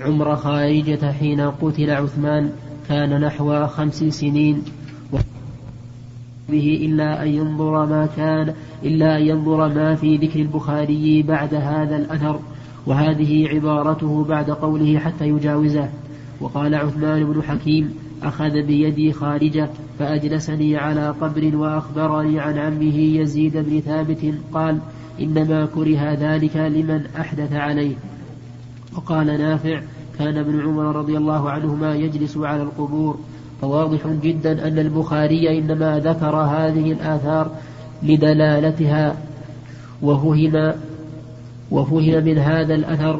[0.01, 2.51] عمر خارجة حين قتل عثمان
[2.89, 4.63] كان نحو خمس سنين
[6.49, 11.97] به إلا أن ينظر ما كان إلا أن ينظر ما في ذكر البخاري بعد هذا
[11.97, 12.39] الأثر
[12.85, 15.89] وهذه عبارته بعد قوله حتى يجاوزه.
[16.41, 23.79] وقال عثمان بن حكيم أخذ بيدي خارجة فأجلسني على قبر وأخبرني عن عمه يزيد بن
[23.79, 24.79] ثابت قال
[25.21, 27.95] إنما كره ذلك لمن أحدث عليه.
[28.95, 29.81] وقال نافع
[30.19, 33.19] كان ابن عمر رضي الله عنهما يجلس على القبور.
[33.61, 37.51] فواضح جدا أن البخاري إنما ذكر هذه الآثار
[38.03, 39.17] لدلالتها.
[40.01, 40.73] وفهم
[41.73, 43.19] وفهم من هذا الأثر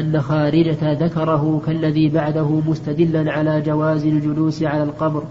[0.00, 5.22] أن خارجة ذكره كالذي بعده مستدلا على جواز الجلوس على القبر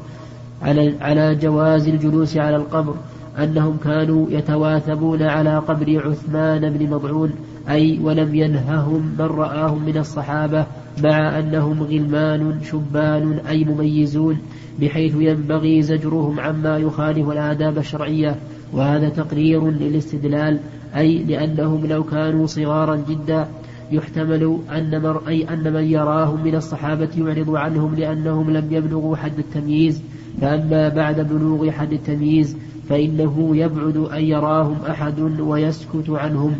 [0.62, 2.96] على على جواز الجلوس على القبر.
[3.40, 7.32] أنهم كانوا يتواثبون على قبر عثمان بن مضعون
[7.70, 10.66] أي ولم ينههم من رآهم من الصحابة
[11.04, 14.38] مع أنهم غلمان شبان أي مميزون
[14.80, 18.36] بحيث ينبغي زجرهم عما يخالف الآداب الشرعية.
[18.74, 20.60] وهذا تقرير للاستدلال
[20.98, 23.48] أي لأنهم لو كانوا صغارا جدا
[23.92, 29.40] يحتمل أن مر أي أن من يراهم من الصحابة يعرض عنهم لأنهم لم يبلغوا حد
[29.40, 30.02] التمييز.
[30.42, 32.58] فأما بعد بلوغ حد التمييز
[32.90, 36.56] فإنه يبعد أن يراهم أحد ويسكت عنهم.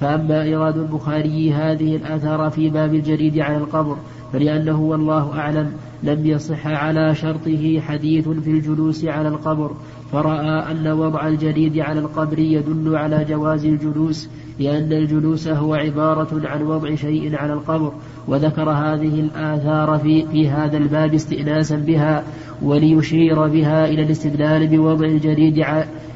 [0.00, 3.96] فأما إيراد البخاري هذه الآثار في باب الجريد على القبر
[4.32, 9.70] فلأنه والله أعلم لم يصح على شرطه حديث في الجلوس على القبر.
[10.12, 16.62] فرأى أن وضع الجريد على القبر يدل على جواز الجلوس لأن الجلوس هو عبارة عن
[16.62, 17.92] وضع شيء على القبر
[18.28, 22.24] وذكر هذه الآثار في, في هذا الباب استئناسا بها
[22.62, 25.64] وليشير بها إلى الاستدلال بوضع الجريد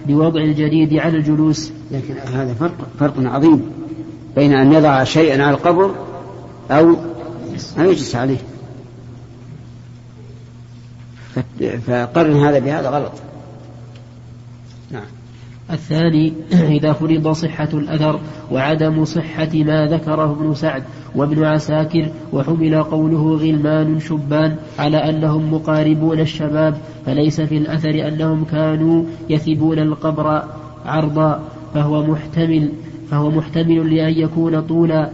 [0.07, 1.73] بوضع الجريد على الجلوس.
[1.91, 3.63] لكن هذا فرق فرق عظيم
[4.37, 5.95] بين أن يضع شيئا على القبر
[6.71, 6.97] أو
[7.79, 8.39] أو يجلس عليه؟
[11.87, 13.13] فقرن هذا بهذا غلط.
[14.93, 15.05] نعم.
[15.73, 16.33] الثاني
[16.77, 18.21] إذا فرض صحة الأثر
[18.53, 20.83] وعدم صحة ما ذكره ابن سعد
[21.15, 29.05] وابن عساكر وحمل قوله غلمان شبان على أنهم مقاربون الشباب فليس في الأثر أنهم كانوا
[29.31, 30.43] يثبون القبر
[30.87, 31.43] عرضا
[31.75, 32.73] فهو محتمل
[33.11, 35.11] فهو محتمل لأن يكون طولا.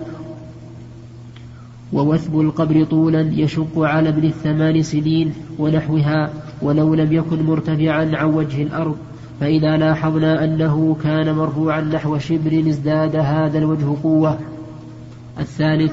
[1.93, 6.31] ووثب القبر طولا يشق على ابن الثمان سنين ونحوها
[6.63, 8.97] ولو لم يكن مرتفعا عن وجه الأرض.
[9.41, 14.39] فإذا لاحظنا أنه كان مرفوعا نحو شبر ازداد هذا الوجه قوة.
[15.41, 15.93] الثالث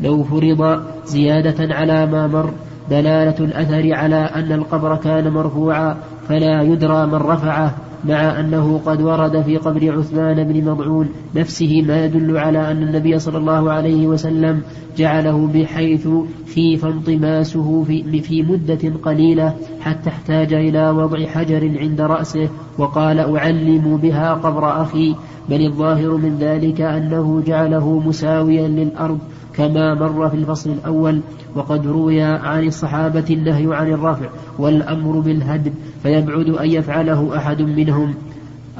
[0.00, 2.50] لو فرض زيادة على ما مر
[2.90, 5.96] دلالة الأثر على أن القبر كان مرفوعا
[6.28, 7.74] فلا يدرى من رفعه.
[8.08, 13.18] مع أنه قد ورد في قبر عثمان بن مضعون نفسه ما يدل على أن النبي
[13.18, 14.62] صلى الله عليه وسلم
[14.96, 16.08] جعله بحيث
[16.54, 23.96] خيف انطماسه في, في مدة قليلة حتى احتاج إلى وضع حجر عند رأسه وقال أعلم
[23.96, 25.14] بها قبر أخي
[25.48, 29.18] بل الظاهر من ذلك أنه جعله مساويا للأرض
[29.54, 31.20] كما مر في الفصل الأول
[31.54, 34.26] وقد روي عن الصحابة النهي عن الرفع
[34.58, 35.72] والأمر بالهدم
[36.06, 38.14] فيبعد أن يفعله أحد منهم.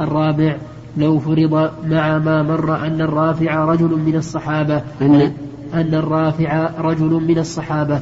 [0.01, 0.57] الرابع
[0.97, 4.83] لو فرض مع ما مر أن الرافع رجل من الصحابة.
[5.01, 5.33] أن
[5.75, 8.01] أن الرافع رجل من الصحابة.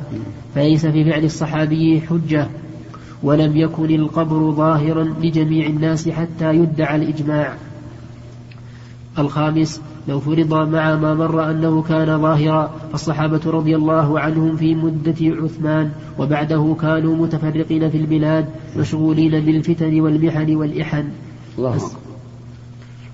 [0.54, 2.46] فليس في فعل الصحابي حجة.
[3.22, 7.54] ولم يكن القبر ظاهرا لجميع الناس حتى يدعى الإجماع.
[9.18, 15.14] الخامس لو فرض مع ما مر أنه كان ظاهرا فالصحابة رضي الله عنهم في مدة
[15.20, 18.46] عثمان وبعده كانوا متفرقين في البلاد
[18.76, 21.04] مشغولين بالفتن والمحن والإحن.
[21.58, 21.78] الله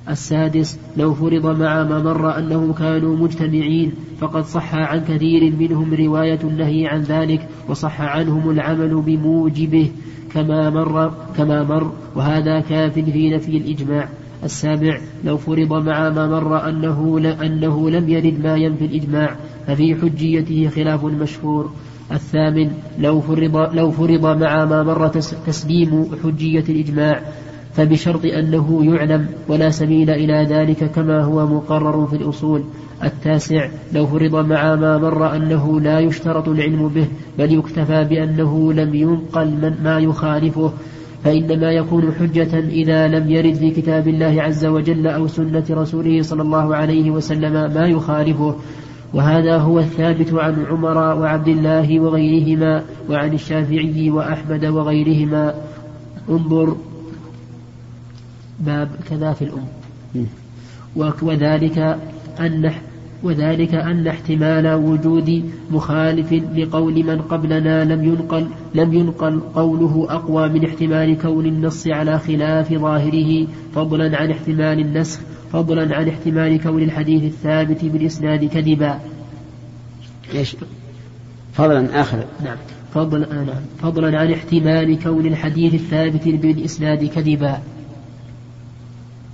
[0.09, 6.39] السادس لو فرض مع ما مر أنهم كانوا مجتمعين فقد صح عن كثير منهم رواية
[6.45, 9.91] النهي عن ذلك وصح عنهم العمل بموجبه
[10.35, 14.09] كما مر كما مر وهذا كاف في نفي الإجماع.
[14.45, 20.69] السابع لو فرض مع ما مر أنه, أنه لم يرد ما ينفي الإجماع ففي حجيته
[20.69, 21.71] خلاف مشهور.
[22.13, 25.09] الثامن لو فرض, لو فرض مع ما مر
[25.47, 27.23] تسليم حجية الإجماع
[27.73, 32.65] فبشرط أنه يعلم ولا سبيل إلى ذلك كما هو مقرر في الأصول.
[33.05, 37.07] التاسع لو فرض مع ما مر أنه لا يشترط العلم به
[37.39, 40.73] بل يكتفى بأنه لم ينقل من ما يخالفه.
[41.25, 46.43] فإنما يكون حجة إذا لم يرد في كتاب الله عز وجل أو سنة رسوله صلى
[46.43, 48.57] الله عليه وسلم ما يخالفه.
[49.15, 55.55] وهذا هو الثابت عن عمر وعبد الله وغيرهما وعن الشافعي وأحمد وغيرهما.
[56.29, 56.77] انظر
[58.61, 59.67] باب كذا في الأم.
[61.23, 61.79] وذلك
[62.41, 62.73] أن
[63.23, 70.65] وذلك أن احتمال وجود مخالف لقول من قبلنا لم ينقل لم ينقل قوله أقوى من
[70.65, 75.21] احتمال كون النص على خلاف ظاهره فضلا عن احتمال النسخ
[75.53, 79.01] فضلا عن احتمال كون الحديث الثابت بالإسناد كذبا.
[80.35, 80.57] إيش؟
[81.53, 82.57] فضلا آخر نعم
[82.95, 87.63] فضلا نعم فضلا عن احتمال كون الحديث الثابت بالإسناد كذبا.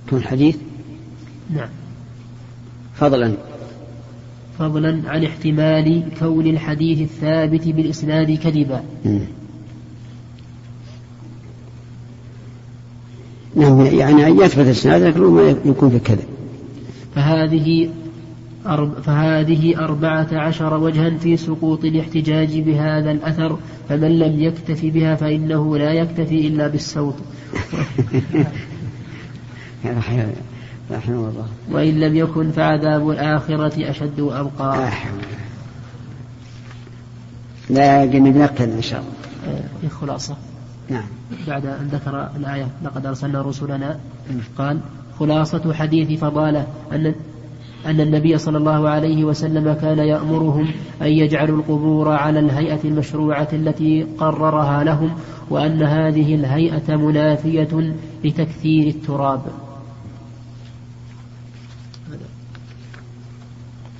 [0.09, 0.57] كون الحديث؟
[1.55, 1.69] نعم.
[2.95, 3.33] فضلا
[4.59, 8.83] فضلا عن احتمال كون الحديث الثابت بالإسناد كذبا.
[13.57, 16.25] نعم يعني أن يثبت الإسناد لكن ما يكون في كذب
[17.15, 17.89] فهذه
[18.67, 23.57] أرب فهذه أربعة عشر وجها في سقوط الاحتجاج بهذا الأثر
[23.89, 27.15] فمن لم يكتف بها فإنه لا يكتفي إلا بالسوط
[30.91, 31.45] رحمه الله.
[31.71, 34.89] وإن لم يكن فعذاب الآخرة أشد وأبقى.
[37.69, 39.61] لا بنكتب إن شاء الله.
[39.81, 40.35] في خلاصة.
[40.89, 41.05] نعم.
[41.47, 43.99] بعد أن ذكر الآية لقد أرسلنا رسلنا
[44.57, 44.79] قال
[45.19, 47.13] خلاصة حديث فضالة أن
[47.85, 50.67] أن النبي صلى الله عليه وسلم كان يأمرهم
[51.01, 55.11] أن يجعلوا القبور على الهيئة المشروعة التي قررها لهم
[55.49, 59.41] وأن هذه الهيئة منافية لتكثير التراب.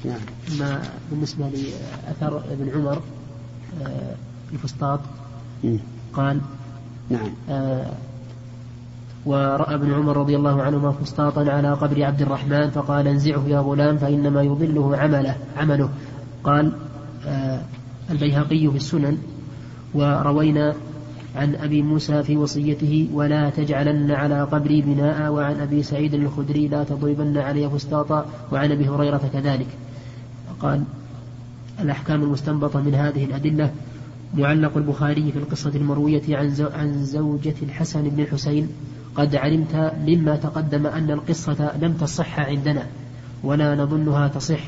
[0.08, 0.60] نعم.
[0.60, 3.02] ما بالنسبة لأثر ابن عمر
[3.86, 4.15] آه،
[4.54, 5.00] الفسطاط
[6.13, 6.41] قال
[7.10, 7.30] نعم.
[7.50, 7.91] آه،
[9.26, 13.98] ورأى ابن عمر رضي الله عنهما فسطاطا على قبر عبد الرحمن فقال انزعه يا غلام
[13.98, 15.89] فإنما يضله عمله عمله.
[16.43, 16.72] قال
[17.26, 17.62] آه،
[18.10, 19.17] البيهقي في السنن
[19.93, 20.76] وروينا
[21.36, 26.84] عن أبي موسى في وصيته ولا تجعلن على قبري بناء وعن أبي سعيد الخدري لا
[26.84, 29.67] تضربن علي فسطاطا وعن أبي هريرة كذلك.
[30.62, 30.84] قال
[31.80, 33.72] الأحكام المستنبطة من هذه الأدلة
[34.34, 38.70] معلق البخاري في القصة المروية عن عن زوجة الحسن بن الحسين
[39.15, 42.86] قد علمت مما تقدم أن القصة لم تصح عندنا
[43.43, 44.60] ولا نظنها تصح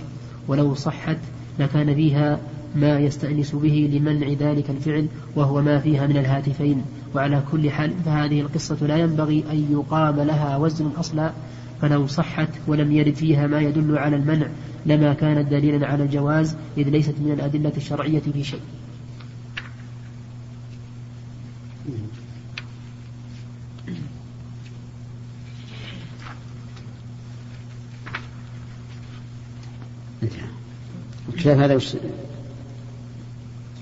[0.47, 1.17] ولو صحت
[1.59, 2.39] لكان فيها
[2.75, 6.83] ما يستأنس به لمنع ذلك الفعل وهو ما فيها من الهاتفين.
[7.15, 11.31] وعلى كل حال فهذه القصة لا ينبغي أن يقام لها وزن أصلا
[11.81, 14.47] فلو صحت ولم يرد فيها ما يدل على المنع
[14.85, 18.61] لما كانت دليلا على الجواز إذ ليست من الأدلة الشرعية في شيء.
[31.39, 31.95] كيف هذا وش؟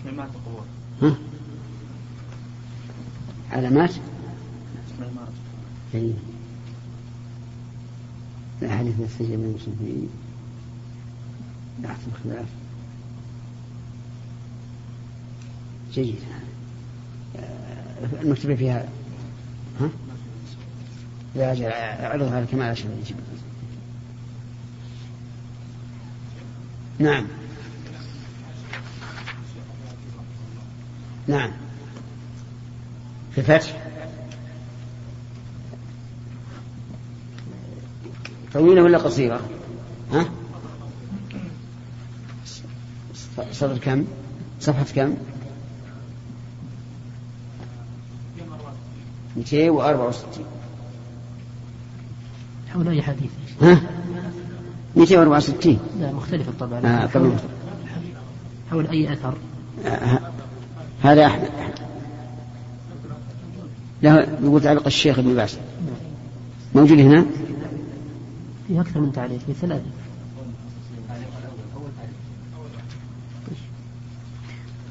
[0.05, 0.63] علامات القبور
[1.01, 1.17] ها؟
[3.51, 3.91] علامات؟
[8.67, 10.09] اي الأحاديث النفسية من المسلمين.
[11.83, 12.47] تحت الخلاف.
[15.93, 16.19] جيد
[17.35, 18.89] آه، المكتوبة فيها
[19.81, 19.89] ها؟
[21.35, 23.17] لا أجل أعرضها كمال عشان يجيب
[26.99, 27.27] نعم.
[31.27, 31.51] نعم.
[33.31, 33.86] في الفتح؟
[38.53, 39.41] طويلة ولا قصيرة؟
[40.11, 40.25] ها؟
[43.51, 44.05] صدر كم؟
[44.61, 45.15] صفحة كم؟
[49.37, 50.45] 264
[52.73, 53.31] حول أي حديث؟
[53.61, 53.81] ها؟
[54.95, 57.37] 264 لا مختلف الطبع آه طبعا.
[58.71, 59.33] حول أي أثر؟
[59.85, 60.19] آه
[61.03, 61.49] هذا أحمد.
[64.03, 65.57] له يقول تعلق الشيخ ابن باز.
[66.75, 67.25] موجود هنا؟
[68.67, 69.85] في أكثر من تعليق في ثلاثة.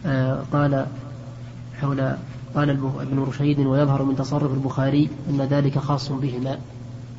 [0.06, 0.86] آه قال
[1.80, 2.16] حول
[2.54, 2.70] قال
[3.00, 6.58] ابن رشيد ويظهر من تصرف البخاري أن ذلك خاص بهما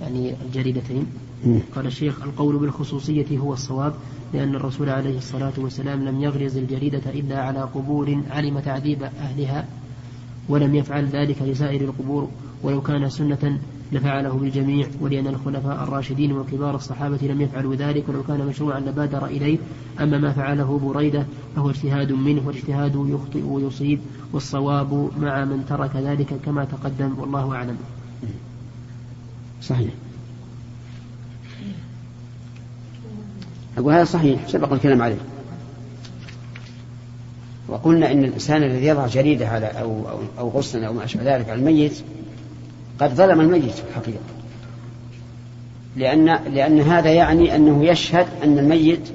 [0.01, 1.05] يعني الجريدتين.
[1.75, 3.93] قال الشيخ القول بالخصوصية هو الصواب
[4.33, 9.65] لأن الرسول عليه الصلاة والسلام لم يغرز الجريدة إلا على قبور علم تعذيب أهلها
[10.49, 12.29] ولم يفعل ذلك لسائر القبور.
[12.63, 13.59] ولو كان سنة
[13.91, 19.57] لفعله بالجميع ولأن الخلفاء الراشدين وكبار الصحابة لم يفعلوا ذلك ولو كان مشروعا لبادر إليه.
[19.99, 21.25] أما ما فعله بريدة
[21.55, 23.99] فهو اجتهاد منه والاجتهاد يخطئ ويصيب
[24.33, 27.77] والصواب مع من ترك ذلك كما تقدم والله أعلم.
[29.61, 29.89] صحيح.
[33.77, 35.17] أقول هذا صحيح سبق الكلام عليه.
[37.67, 40.03] وقلنا إن الإنسان الذي يضع جريدة على أو
[40.39, 42.03] أو, غصنا أو ما أشبه ذلك على الميت
[42.99, 44.19] قد ظلم الميت في الحقيقة
[45.95, 49.09] لأن لأن هذا يعني أنه يشهد أن الميت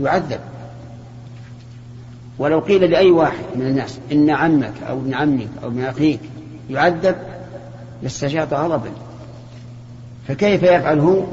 [0.00, 0.40] يعذب.
[2.38, 6.20] ولو قيل لأي واحد من الناس إن عمك أو ابن عمك أو ابن أخيك
[6.70, 7.16] يعذب
[8.02, 8.90] لاستجاط غضبا.
[10.28, 11.24] فكيف يفعل هو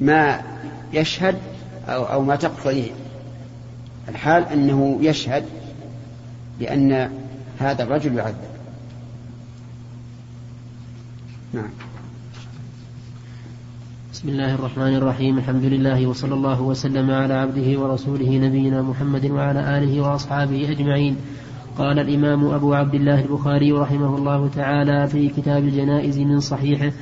[0.00, 0.40] ما
[0.92, 1.36] يشهد
[1.88, 2.90] أو, أو ما تقتضيه
[4.08, 5.44] الحال أنه يشهد
[6.58, 7.10] بأن
[7.58, 8.49] هذا الرجل يعذب؟
[11.54, 11.70] نعم.
[14.12, 15.38] بسم الله الرحمن الرحيم.
[15.38, 21.16] الحمد لله وصلى الله وسلم على عبده ورسوله نبينا محمد وعلى آله وأصحابه أجمعين.
[21.78, 26.92] قال الإمام أبو عبد الله البخاري رحمه الله تعالى في كتاب الجنائز من صحيحه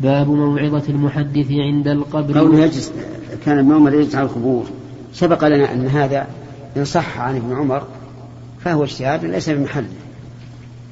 [0.00, 2.38] باب موعظة المحدث عند القبر.
[2.38, 2.92] قوله يجلس
[3.44, 4.64] كان ابن عمر يجلس على القبور.
[5.12, 6.26] سبق لنا أن هذا
[6.76, 7.82] إن صح عن ابن عمر
[8.60, 9.84] فهو اجتهاد ليس بمحل.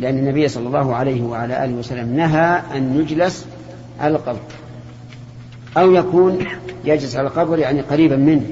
[0.00, 3.46] لأن النبي صلى الله عليه وعلى آله وسلم نهى أن يجلس
[4.00, 4.40] على القبر
[5.76, 6.38] أو يكون
[6.84, 8.46] يجلس على القبر يعني قريبا منه.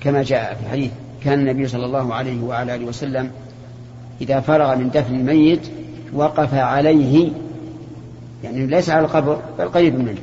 [0.00, 0.90] كما جاء في الحديث
[1.24, 3.30] كان النبي صلى الله عليه وعلى آله وسلم
[4.20, 5.60] إذا فرغ من دفن الميت
[6.12, 7.30] وقف عليه
[8.44, 10.18] يعني ليس على القبر بل قريب منه.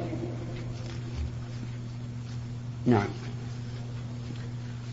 [2.85, 3.07] نعم.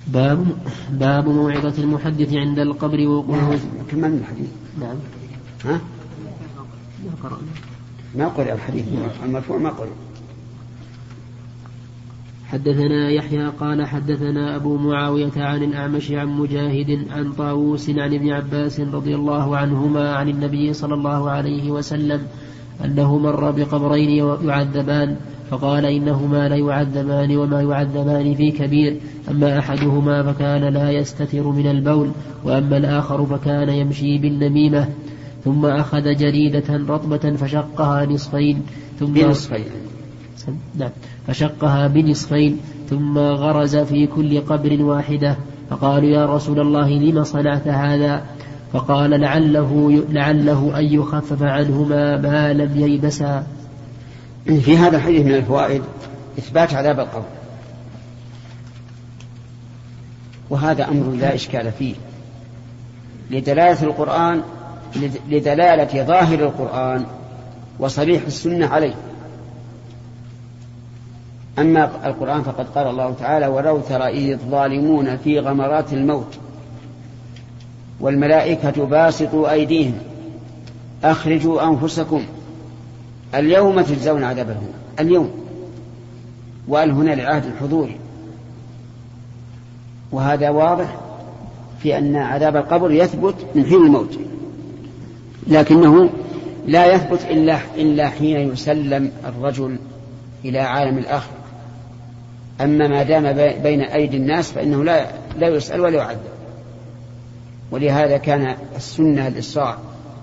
[0.07, 0.47] باب
[0.91, 4.51] باب موعظة المحدث عند القبر وقوله كملنا الحديث
[4.81, 4.97] نعم.
[5.65, 5.81] ها؟
[7.05, 7.53] ما قرأنا.
[8.15, 8.85] ما قرأ الحديث.
[9.25, 9.89] المرفوع ما قرأ.
[12.53, 18.81] حدثنا يحيى قال حدثنا أبو معاوية عن الأعمش عن مجاهد عن طاووس عن ابن عباس
[18.81, 22.27] رضي الله عنهما عن النبي صلى الله عليه وسلم
[22.85, 24.11] أنه مر بقبرين
[24.45, 25.17] يعذبان.
[25.53, 28.97] فقال إنهما ليعذبان وما يعذبان في كبير
[29.31, 32.11] أما أحدهما فكان لا يستتر من البول
[32.45, 34.89] وأما الآخر فكان يمشي بالنميمة.
[35.45, 38.63] ثم أخذ جريدة رطبة فشقها نصفين
[39.01, 39.65] ثم بنصفين.
[40.79, 40.91] نعم
[41.27, 42.57] فشقها بنصفين
[42.91, 45.37] ثم غرز في كل قبر واحدة.
[45.71, 48.23] فقالوا يا رسول الله لم صنعت هذا؟
[48.73, 53.47] فقال لعله لعله أن يخفف عنهما ما لم ييبسا
[54.45, 55.83] في هذا الحديث من الفوائد
[56.39, 57.25] إثبات عذاب القبر
[60.51, 61.95] وهذا أمر لا إشكال فيه.
[63.31, 64.43] لدلالة القرآن
[65.29, 67.07] لدلالة ظاهر القرآن
[67.79, 68.95] وصريح السنة عليه.
[71.59, 76.39] أما القرآن فقد قال الله تعالى ولو ترى إذ الظالمون في غمرات الموت
[78.01, 79.95] والملائكة باسطوا أيديهم
[81.05, 82.25] أخرجوا أنفسكم
[83.35, 84.73] اليوم تجزون عذاب الهون.
[85.01, 85.31] اليوم.
[86.69, 87.91] وقال هنا لعهد الحضور؟
[90.13, 90.97] وهذا واضح
[91.83, 94.19] في أن عذاب القبر يثبت من حين الموت.
[95.47, 96.11] لكنه
[96.67, 99.77] لا يثبت إلا إلا حين يسلم الرجل
[100.45, 101.37] إلى عالم الآخرة
[102.61, 105.07] أما ما دام بين أيدي الناس فإنه لا
[105.39, 106.21] لا يسأل ولا يعذب.
[107.71, 109.77] ولهذا كان السنة الإسراع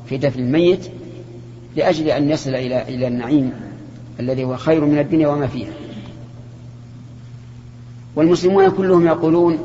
[0.05, 0.89] في دفن الميت
[1.75, 3.51] لأجل أن يصل إلى إلى النعيم
[4.19, 5.71] الذي هو خير من الدنيا وما فيها.
[8.15, 9.57] والمسلمون كلهم يقولون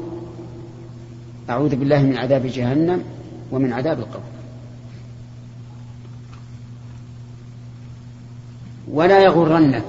[1.51, 3.03] أعوذ بالله من عذاب جهنم
[3.53, 4.23] ومن عذاب القبر.
[8.89, 9.85] ولا يغرنك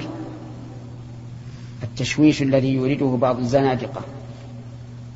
[1.83, 4.01] التشويش الذي يريده بعض الزنادقة.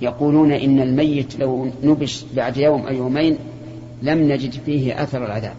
[0.01, 3.37] يقولون إن الميت لو نبش بعد يوم أو يومين
[4.01, 5.55] لم نجد فيه أثر العذاب.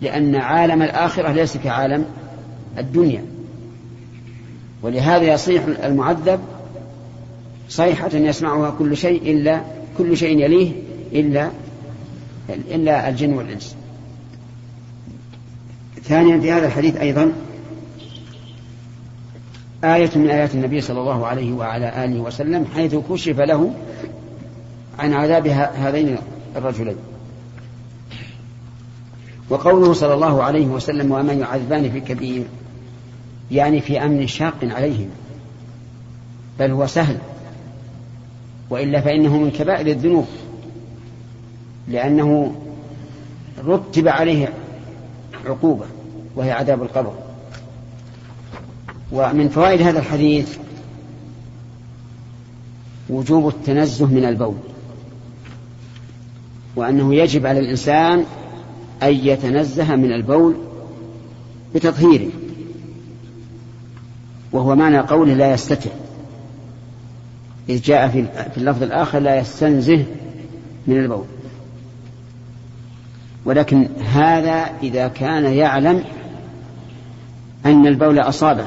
[0.00, 2.04] لأن عالم الآخرة ليس كعالم
[2.78, 3.24] الدنيا.
[4.82, 6.40] ولهذا يصيح المعذب
[7.68, 9.60] صيحة يسمعها كل شيء إلا
[9.98, 10.72] كل شيء يليه
[11.12, 11.50] إلا
[12.50, 13.76] إلا الجن والإنس.
[16.02, 17.32] ثانيا في هذا الحديث أيضا
[19.84, 23.74] آية من آيات النبي صلى الله عليه وعلى آله وسلم حيث كشف له
[24.98, 26.16] عن عذاب هذين
[26.56, 26.96] الرجلين.
[29.50, 32.44] وقوله صلى الله عليه وسلم وما يعذبان في كبير
[33.50, 35.08] يعني في أمن شاق عليهم
[36.58, 37.18] بل هو سهل.
[38.70, 40.26] وإلا فإنه من كبائر الذنوب
[41.88, 42.54] لأنه
[43.64, 44.52] رتب عليه
[45.46, 45.86] عقوبة
[46.36, 47.12] وهي عذاب القبر.
[49.12, 50.58] ومن فوائد هذا الحديث
[53.08, 54.56] وجوب التنزه من البول
[56.76, 58.24] وأنه يجب على الإنسان
[59.02, 60.54] أن يتنزه من البول
[61.74, 62.30] بتطهيره
[64.52, 65.90] وهو معنى قوله لا يستتر.
[67.68, 68.08] إذ جاء
[68.54, 70.04] في اللفظ الآخر لا يستنزه
[70.86, 71.24] من البول.
[73.44, 76.04] ولكن هذا إذا كان يعلم
[77.66, 78.66] أن البول أصابه.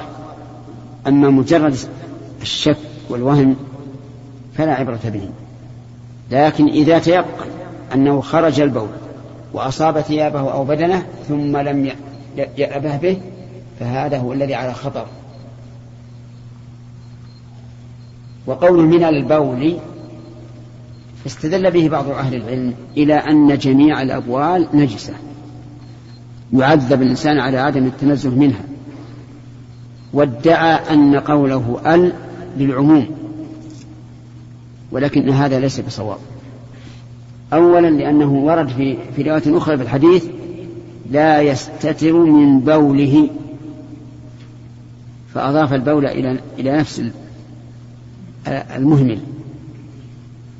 [1.07, 1.77] أما مجرد
[2.41, 2.77] الشك
[3.09, 3.55] والوهم
[4.57, 5.30] فلا عبرة به.
[6.32, 7.49] لكن إذا تيقن
[7.93, 8.89] أنه خرج البول
[9.54, 11.91] وأصاب ثيابه أو بدنه ثم لم
[12.58, 13.18] يأبه به
[13.80, 15.06] فهذا هو الذي على خطر.
[18.47, 19.78] وقول من البول
[21.26, 25.14] استدل به بعض أهل العلم إلى أن جميع الأبوال نجسة.
[26.54, 28.64] يعذب الإنسان على عدم التنزه منها.
[30.14, 32.14] وادعى أن قوله ال
[32.58, 33.08] للعموم
[34.91, 36.18] ولكن هذا ليس بصواب.
[37.54, 40.26] أولا لأنه ورد في في رواية أخرى في الحديث
[41.12, 43.30] لا يستتر من بوله.
[45.34, 47.04] فأضاف البول إلى إلى نفس
[48.47, 49.20] المهمل.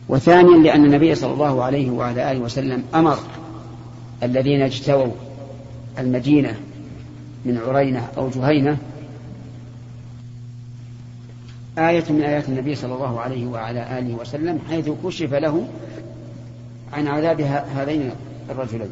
[0.10, 3.18] وثانيا لأن النبي صلى الله عليه وعلى آله وسلم أمر
[4.24, 5.12] الذين اجتووا
[6.00, 6.56] المدينة
[7.46, 8.78] من عرينة أو جهينة.
[11.78, 15.68] آية من آيات النبي صلى الله عليه وعلى آله وسلم حيث كشف له
[16.94, 17.42] عن عذاب
[17.76, 18.12] هذين
[18.50, 18.90] الرجلين.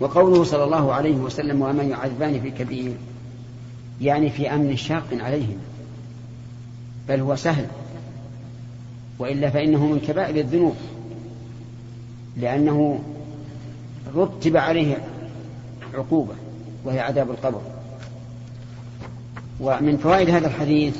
[0.00, 2.92] وقوله صلى الله عليه وسلم وما يعذبان في كبير
[4.00, 5.58] يعني في أمن شاق عليهم
[7.08, 7.66] بل هو سهل.
[9.18, 10.76] وإلا فإنه من كبائر الذنوب
[12.36, 13.02] لأنه
[14.16, 14.96] رتب عليه
[15.94, 16.34] عقوبة
[16.84, 17.60] وهي عذاب القبر.
[19.60, 20.96] ومن فوائد هذا الحديث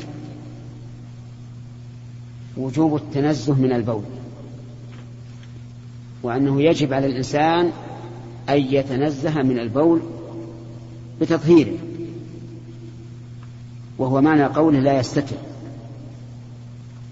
[2.56, 4.02] وجوب التنزه من البول.
[6.26, 7.72] وأنه يجب على الإنسان
[8.48, 10.00] أن يتنزه من البول
[11.20, 11.76] بتطهيره
[13.98, 15.36] وهو معنى قوله لا يستتر.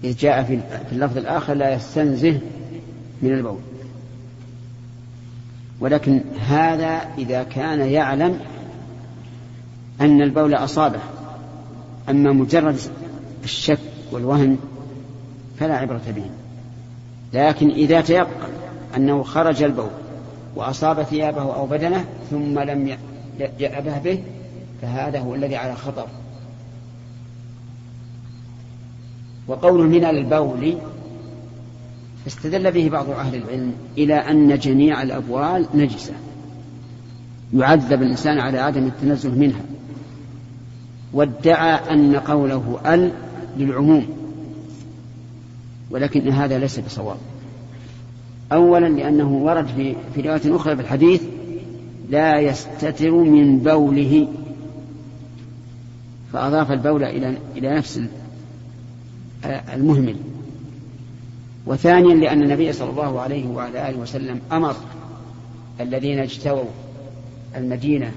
[0.03, 0.61] إذ جاء في
[0.91, 2.39] اللفظ الآخر لا يستنزه
[3.21, 3.59] من البول.
[5.79, 8.39] ولكن هذا إذا كان يعلم
[10.01, 10.99] أن البول أصابه
[12.09, 12.77] أما مجرد
[13.43, 13.79] الشك
[14.11, 14.57] والوهم
[15.59, 16.25] فلا عبرة به.
[17.33, 18.64] لكن إذا تيقن
[18.97, 19.89] أنه خرج البول
[20.55, 22.97] وأصاب ثيابه أو بدنه ثم لم
[23.59, 24.23] يأبه به
[24.81, 26.07] فهذا هو الذي على خطر.
[29.47, 30.77] وقول من البول
[32.27, 36.13] استدل به بعض أهل العلم إلى أن جميع الأبوال نجسة.
[37.53, 39.61] يعذب الإنسان على عدم التنزه منها.
[41.13, 43.11] وادعى أن قوله ال
[43.57, 44.07] للعموم
[45.91, 47.17] ولكن هذا ليس بصواب.
[48.55, 51.21] أولا لأنه ورد في, في رواية أخرى في الحديث
[52.09, 54.27] لا يستتر من بوله.
[56.33, 58.01] فأضاف البول إلى إلى نفس
[59.73, 60.15] المهمل.
[61.65, 64.75] وثانيا لأن النبي صلى الله عليه وعلى آله وسلم أمر
[65.81, 66.69] الذين اجتووا
[67.55, 68.11] المدينة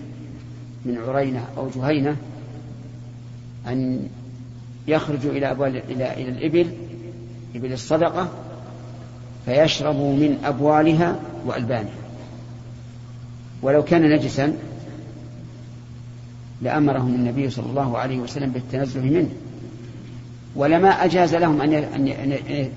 [0.84, 2.16] من عرينة أو جهينة
[3.66, 4.08] أن
[4.88, 6.66] يخرجوا إلى أبوال إلى إلى الإبل
[7.56, 8.28] إبل الصدقة
[9.48, 11.92] فيشربوا من أبوالها وألبانها.
[13.62, 14.56] ولو كان نجسا
[16.62, 19.28] لأمرهم النبي صلى الله عليه وسلم بالتنزه منه.
[20.56, 21.60] ولما أجاز لهم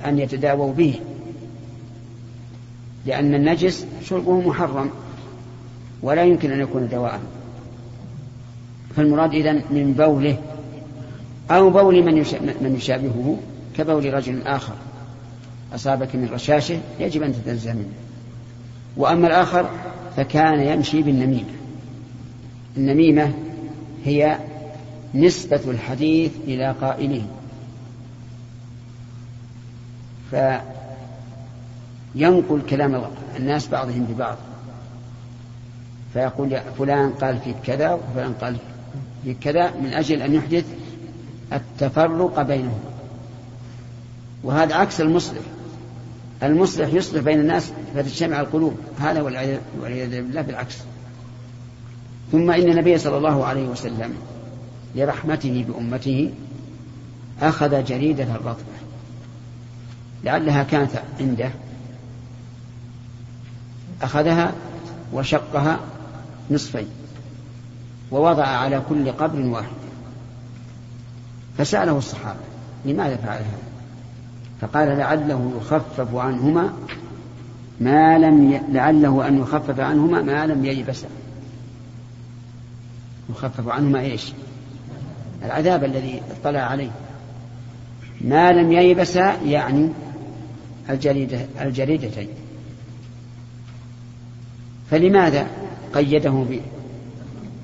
[0.05, 0.99] أن يتداووا به.
[3.05, 4.89] لأن النجس شربه محرم.
[6.01, 7.19] ولا يمكن أن يكون دواء.
[8.95, 10.37] فالمراد إذن من بوله.
[11.51, 12.03] أو بول
[12.61, 13.37] من يشابهه
[13.77, 14.73] كبول رجل آخر.
[15.75, 17.93] أصابك من رشاشه يجب أن تتنزه منه.
[18.97, 19.69] وأما الآخر
[20.17, 21.53] فكان يمشي بالنميمة.
[22.77, 23.33] النميمة
[24.05, 24.37] هي
[25.13, 27.23] نسبة الحديث إلى قائله.
[32.15, 33.03] فينقل كلام
[33.37, 34.37] الناس بعضهم ببعض.
[36.13, 38.57] فيقول فلان قال في كذا وفلان قال
[39.23, 40.65] في كذا من أجل أن يحدث
[41.53, 42.79] التفرق بينهم.
[44.43, 45.41] وهذا عكس المصلح
[46.43, 50.77] المصلح يصلح بين الناس فتجتمع القلوب هذا والعياذ بالله بالعكس.
[52.31, 54.13] ثم إن النبي صلى الله عليه وسلم
[54.95, 56.33] لرحمته بأمته
[57.41, 58.73] أخذ جريدة الرطبة.
[60.23, 61.51] لعلها كانت عنده.
[64.01, 64.53] أخذها
[65.13, 65.79] وشقها
[66.51, 66.87] نصفين.
[68.11, 69.81] ووضع على كل قبر واحد.
[71.57, 72.39] فسأله الصحابة
[72.85, 73.70] لماذا فعل هذا
[74.61, 76.73] فقال لعله يخفف عنهما
[77.79, 78.61] ما لم ي...
[78.69, 81.07] لعله أن يخفف عنهما ما لم ييبسا
[83.29, 84.33] يخفف عنهما إيش؟
[85.45, 86.91] العذاب الذي اطلع عليه.
[88.21, 89.89] ما لم ييبسا يعني
[90.89, 92.27] الجريدة الجريدتين.
[94.91, 95.47] فلماذا
[95.93, 96.45] قيده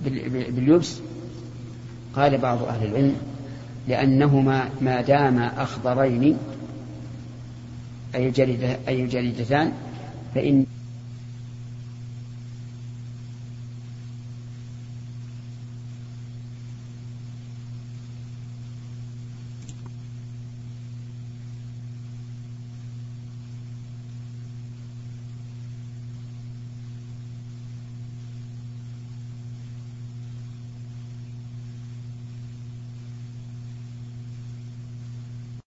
[0.05, 0.99] باليبس؟
[2.15, 3.15] قال بعض أهل العلم
[3.87, 6.37] لأنهما ما داما أخضرين
[8.15, 9.71] أي الجريدة أي الجريدتان
[10.35, 10.65] فإن